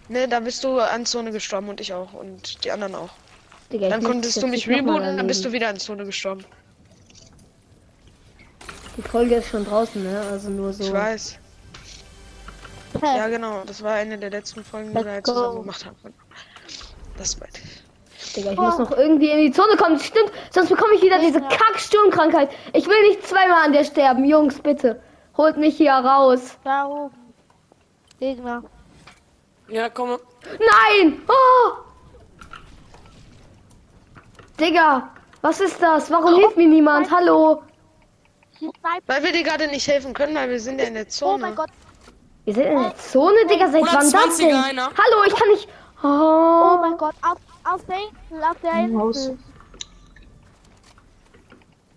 Ne, 0.08 0.26
da 0.26 0.40
bist 0.40 0.64
du 0.64 0.80
an 0.80 1.06
Zone 1.06 1.30
gestorben 1.30 1.68
und 1.68 1.80
ich 1.80 1.92
auch. 1.92 2.12
Und 2.14 2.64
die 2.64 2.70
anderen 2.70 2.94
auch. 2.94 3.10
Digga, 3.72 3.88
Dann 3.88 4.02
konntest 4.02 4.42
du 4.42 4.48
mich 4.48 4.68
rebooten, 4.68 5.16
dann 5.16 5.26
bist 5.26 5.44
du 5.44 5.52
wieder 5.52 5.68
an 5.68 5.78
Zone 5.78 6.04
gestorben. 6.04 6.44
Die 8.96 9.02
Folge 9.02 9.36
ist 9.36 9.48
schon 9.50 9.64
draußen, 9.64 10.02
ne? 10.02 10.20
Also 10.30 10.50
nur 10.50 10.72
so. 10.72 10.82
Ich 10.82 10.92
weiß. 10.92 11.38
Hä? 13.00 13.16
Ja, 13.16 13.28
genau. 13.28 13.62
Das 13.66 13.82
war 13.82 13.94
eine 13.94 14.18
der 14.18 14.30
letzten 14.30 14.64
Folgen, 14.64 14.90
die 14.90 15.04
wir 15.04 15.12
halt 15.12 15.26
zusammen 15.26 15.60
gemacht 15.60 15.84
haben. 15.84 15.96
Das 17.16 17.34
ich. 17.34 18.34
Digga, 18.36 18.52
ich 18.52 18.58
muss 18.58 18.78
noch 18.78 18.92
irgendwie 18.92 19.30
in 19.30 19.38
die 19.38 19.50
Zone 19.50 19.76
kommen. 19.76 19.98
Stimmt, 19.98 20.30
sonst 20.50 20.68
bekomme 20.68 20.94
ich 20.94 21.02
wieder 21.02 21.18
diese 21.18 21.40
Kack-Sturmkrankheit. 21.40 22.50
Ich 22.72 22.86
will 22.86 23.08
nicht 23.08 23.26
zweimal 23.26 23.64
an 23.64 23.72
der 23.72 23.84
sterben. 23.84 24.24
Jungs, 24.24 24.60
bitte. 24.60 25.02
Holt 25.36 25.56
mich 25.56 25.76
hier 25.76 25.92
raus. 25.92 26.56
Da 26.64 26.86
oben. 26.86 27.16
Gegner. 28.18 28.62
Ja, 29.68 29.88
komm. 29.88 30.18
Nein! 30.42 31.22
Oh! 31.28 31.72
Digga, 34.58 35.10
was 35.40 35.60
ist 35.60 35.80
das? 35.80 36.10
Warum 36.10 36.34
hilft 36.34 36.56
mir 36.56 36.68
niemand? 36.68 37.10
Hallo? 37.10 37.62
Weil 39.06 39.22
wir 39.22 39.32
dir 39.32 39.42
gerade 39.42 39.66
nicht 39.68 39.88
helfen 39.88 40.12
können, 40.12 40.34
weil 40.34 40.50
wir 40.50 40.60
sind 40.60 40.80
ja 40.80 40.86
in 40.86 40.94
der 40.94 41.08
Zone. 41.08 41.34
Oh 41.34 41.38
mein 41.38 41.54
Gott. 41.54 41.70
Wir 42.50 42.54
sind 42.56 42.66
in 42.66 42.82
der 42.82 42.96
Zone, 42.96 43.46
Digga. 43.48 43.70
Seit 43.70 43.82
wann 43.82 43.94
das 43.94 44.12
120er 44.12 44.38
denn? 44.38 44.56
einer. 44.56 44.86
Hallo, 44.86 45.24
ich 45.24 45.34
kann 45.36 45.48
nicht. 45.50 45.68
Oh 46.02 46.06
Oh, 46.08 46.78
mein 46.80 46.96
Gott. 46.98 47.14
Auf, 47.22 47.38
auf 47.62 47.80
Insel. 47.82 48.42
Auf 48.42 48.56
der 48.60 48.84
Im 48.86 48.98
Haus. 48.98 49.16
Insel. 49.18 49.38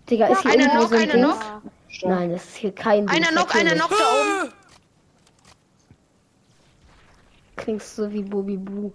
Digga, 0.08 0.26
ist 0.28 0.42
hier 0.42 0.52
Einer 0.52 0.62
irgendwo 0.62 0.82
noch, 0.82 0.88
so 0.90 0.94
ein 0.94 1.02
einer 1.02 1.12
Ding? 1.14 1.22
noch. 1.22 1.62
Nein, 2.04 2.30
das 2.30 2.44
ist 2.44 2.56
hier 2.56 2.72
kein 2.72 3.04
Ding. 3.08 3.16
Einer 3.16 3.32
noch, 3.32 3.52
einer 3.52 3.74
noch 3.74 3.88
da 3.88 3.94
oben. 3.96 4.52
Klingst 7.56 7.96
so 7.96 8.12
wie 8.12 8.22
Bobby 8.22 8.56
Boo. 8.56 8.92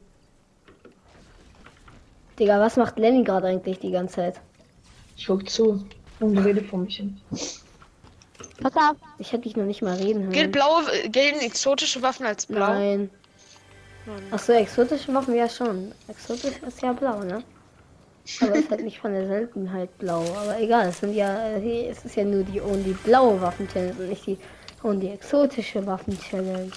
Digga, 2.40 2.58
was 2.62 2.78
macht 2.78 2.98
Lenny 3.00 3.22
gerade 3.26 3.48
eigentlich 3.48 3.80
die 3.80 3.92
ganze 3.92 4.16
Zeit? 4.16 4.42
Ich 5.18 5.28
guck 5.28 5.50
zu 5.50 5.86
und 6.22 6.38
rede 6.38 6.64
vor 6.64 6.80
mich 6.80 6.96
hin. 6.96 7.20
Pass 8.62 8.76
auf. 8.76 8.98
Ich 9.18 9.32
hätte 9.32 9.44
dich 9.44 9.56
noch 9.56 9.66
nicht 9.66 9.82
mal 9.82 9.96
reden 9.96 10.24
hören. 10.24 10.32
Gilt 10.34 10.52
blaue, 10.52 10.84
gelten 11.10 11.40
exotische 11.40 12.02
Waffen 12.02 12.26
als 12.26 12.46
blau? 12.46 12.74
Nein. 12.74 13.10
Ach 14.32 14.40
so, 14.40 14.54
exotische 14.54 15.14
Waffen 15.14 15.36
ja 15.36 15.48
schon. 15.48 15.92
Exotisch 16.08 16.58
ist 16.68 16.82
ja 16.82 16.94
blau, 16.94 17.20
ne? 17.24 17.44
Aber 18.42 18.56
ist 18.56 18.70
halt 18.70 18.84
nicht 18.84 19.00
von 19.00 19.12
der 19.14 19.28
Seltenheit 19.28 19.96
blau. 19.98 20.22
Aber 20.36 20.60
egal, 20.60 20.88
es 20.90 21.00
sind 21.00 21.14
ja, 21.14 21.50
äh, 21.52 21.60
hier- 21.62 21.90
es 21.90 22.04
ist 22.06 22.16
ja 22.16 22.24
nur 22.24 22.44
die 22.44 22.62
Only 22.62 22.94
blaue 23.04 23.40
Waffen 23.42 23.68
Challenge 23.68 23.94
und 24.00 24.10
nicht 24.10 24.26
die 24.26 24.38
Only 24.84 25.10
exotische 25.10 25.86
Waffen 25.86 26.20
Challenge. 26.20 26.72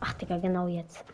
Ach, 0.00 0.12
Digga, 0.14 0.38
genau 0.38 0.66
jetzt. 0.68 1.04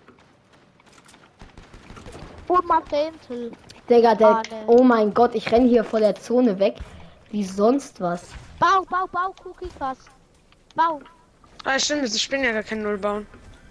Und 2.49 2.65
Fentel. 2.89 3.53
Digga, 3.89 4.15
der. 4.15 4.29
Ah, 4.29 4.43
ne. 4.51 4.65
Oh 4.67 4.83
mein 4.83 5.13
Gott, 5.15 5.35
ich 5.35 5.51
renn 5.51 5.67
hier 5.67 5.85
vor 5.85 6.01
der 6.01 6.15
Zone 6.15 6.59
weg. 6.59 6.77
Wie 7.31 7.45
sonst 7.45 8.01
was. 8.01 8.23
Bau, 8.59 8.85
bau, 8.89 9.07
bau, 9.11 9.35
Cookie 9.45 9.71
was. 9.79 9.99
Bau. 10.75 11.01
Ah, 11.65 11.79
stimmt, 11.79 12.05
ich 12.15 12.29
bin 12.29 12.45
ja 12.45 12.53
gar 12.53 12.63
kein 12.63 12.83
Null 12.83 12.99
bauen. 12.99 13.27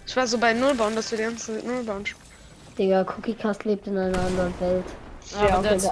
Ich 0.06 0.16
war 0.16 0.28
so 0.28 0.38
bei 0.38 0.54
Null 0.54 0.74
bauen, 0.76 0.96
dass 0.96 1.12
wir 1.12 1.18
die 1.18 1.24
ganze 1.24 1.56
Zeit 1.56 1.66
Null 1.66 1.84
bauen. 1.84 2.04
Digga, 2.78 3.02
Cookie 3.02 3.36
Cast 3.36 3.64
lebt 3.66 3.88
in 3.88 3.98
einer 3.98 4.20
anderen 4.20 4.60
Welt. 4.60 4.86
Ja, 5.32 5.48
Ja, 5.48 5.58
und 5.58 5.66
okay, 5.66 5.74
jetzt. 5.76 5.86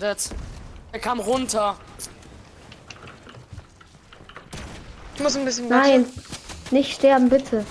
der 0.00 0.08
jetzt. 0.10 0.34
Er 0.92 0.98
kam 0.98 1.20
runter. 1.20 1.76
Ich 5.14 5.22
muss 5.22 5.36
ein 5.36 5.44
bisschen 5.44 5.68
Nein, 5.68 6.06
nicht 6.70 6.94
sterben, 6.94 7.28
bitte. 7.28 7.64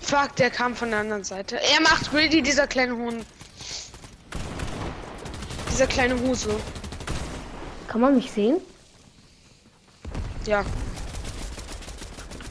Fuck, 0.00 0.36
der 0.36 0.50
kam 0.50 0.74
von 0.74 0.90
der 0.90 1.00
anderen 1.00 1.24
Seite. 1.24 1.56
Er 1.56 1.80
macht 1.82 2.10
greedy, 2.10 2.42
dieser 2.42 2.66
kleine 2.66 2.96
Hund. 2.96 3.24
Dieser 5.70 5.86
kleine 5.86 6.18
Husel. 6.20 6.54
Kann 7.88 8.00
man 8.00 8.14
mich 8.16 8.30
sehen? 8.32 8.56
Ja. 10.48 10.64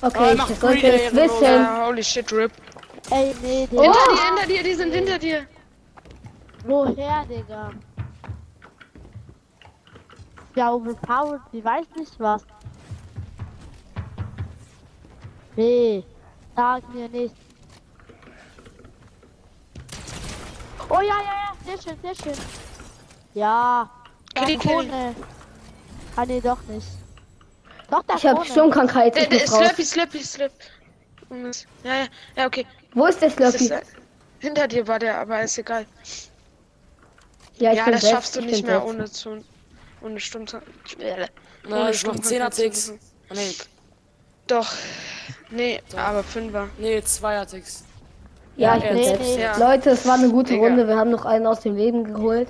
Okay, 0.01 0.37
Oh, 0.39 0.51
ich 0.51 0.59
Greedy 0.59 0.87
es 0.87 1.15
wissen. 1.15 1.41
ja. 1.43 1.85
Holy 1.87 2.03
shit, 2.03 2.31
RIP. 2.31 2.51
Ey, 3.09 3.35
nee, 3.41 3.65
Digga. 3.65 3.81
Oh. 3.81 3.85
Hinter 3.91 4.05
dir, 4.13 4.25
hinter 4.27 4.45
dir, 4.47 4.63
die 4.63 4.73
sind 4.75 4.93
hinter 4.93 5.17
dir. 5.17 5.47
Woher, 6.63 7.25
Digga? 7.25 7.71
Ja, 10.55 10.71
overpowered, 10.71 11.41
die 11.51 11.63
weiß 11.65 11.87
nicht 11.97 12.19
was. 12.19 12.45
Nee, 15.55 16.03
sag 16.55 16.87
mir 16.93 17.09
nicht. 17.09 17.35
Oh 20.89 20.99
ja, 21.01 21.01
ja, 21.01 21.33
ja, 21.43 21.51
sehr 21.65 21.81
schön, 21.81 21.99
sehr 22.03 22.15
schön. 22.15 22.43
Ja, 23.33 23.89
Kitty. 24.35 24.59
vorne. 24.59 25.15
Ah, 26.15 26.25
nee, 26.27 26.39
doch 26.41 26.61
nicht. 26.67 26.87
Doch, 27.89 28.03
da 28.03 28.15
Ich 28.15 28.25
habe. 28.25 28.45
Sturmkrankheit. 28.45 29.15
Der, 29.15 29.23
Ich 29.23 29.29
der 29.29 29.39
raus. 29.49 29.57
Slurpy, 29.59 29.83
Slurpy, 29.83 30.23
Slurpy. 30.23 30.55
Ja, 31.83 31.95
ja, 31.95 32.05
ja, 32.35 32.45
okay. 32.47 32.65
Wo 32.93 33.05
ist 33.05 33.21
der 33.21 33.29
Slurpy? 33.29 33.67
äh, 33.69 33.81
hinter 34.39 34.67
dir 34.67 34.87
war 34.87 34.99
der, 34.99 35.17
aber 35.19 35.41
ist 35.41 35.57
egal. 35.57 35.85
Ja, 37.57 37.71
ich 37.71 37.77
ja, 37.77 37.83
bin 37.85 37.93
das 37.93 38.01
selbst, 38.01 38.13
schaffst 38.15 38.35
du 38.35 38.39
ich 38.41 38.45
nicht 38.47 38.65
mehr 38.65 38.79
selbst. 38.81 38.93
ohne 38.95 39.11
zu. 39.11 39.43
Ohne 40.01 40.19
Stunde. 40.19 40.61
Na, 41.67 41.89
ich 41.89 41.99
Stunde 41.99 42.21
10er 42.21 42.51
zu 42.51 42.61
Ticks. 42.61 42.85
suchen. 42.87 42.99
Nee, 43.33 43.55
Doch. 44.47 44.71
Nee, 45.49 45.81
aber 45.95 46.23
Fünfer. 46.23 46.69
nee, 46.77 46.99
2er 46.99 47.45
Ticks. 47.49 47.83
Ja, 48.55 48.75
Ja, 48.75 48.83
ich 48.83 48.89
bin 48.89 49.03
selbst. 49.03 49.21
nee. 49.35 49.41
Ja. 49.41 49.57
Leute, 49.57 49.89
es 49.91 50.05
war 50.05 50.15
eine 50.15 50.29
gute 50.29 50.53
Digga. 50.53 50.67
Runde. 50.67 50.87
Wir 50.87 50.95
haben 50.97 51.09
noch 51.09 51.25
einen 51.25 51.45
aus 51.47 51.61
dem 51.61 51.75
Leben 51.75 52.03
geholt. 52.13 52.47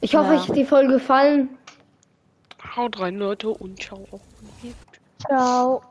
Ich 0.00 0.14
hoffe, 0.14 0.34
Ja. 0.34 0.40
euch 0.40 0.48
hat 0.48 0.56
die 0.56 0.64
Folge 0.64 0.94
gefallen. 0.94 1.55
Haut 2.76 2.98
rein, 3.00 3.16
Leute, 3.16 3.48
und 3.48 3.80
ciao. 3.82 4.06
Ciao. 5.18 5.82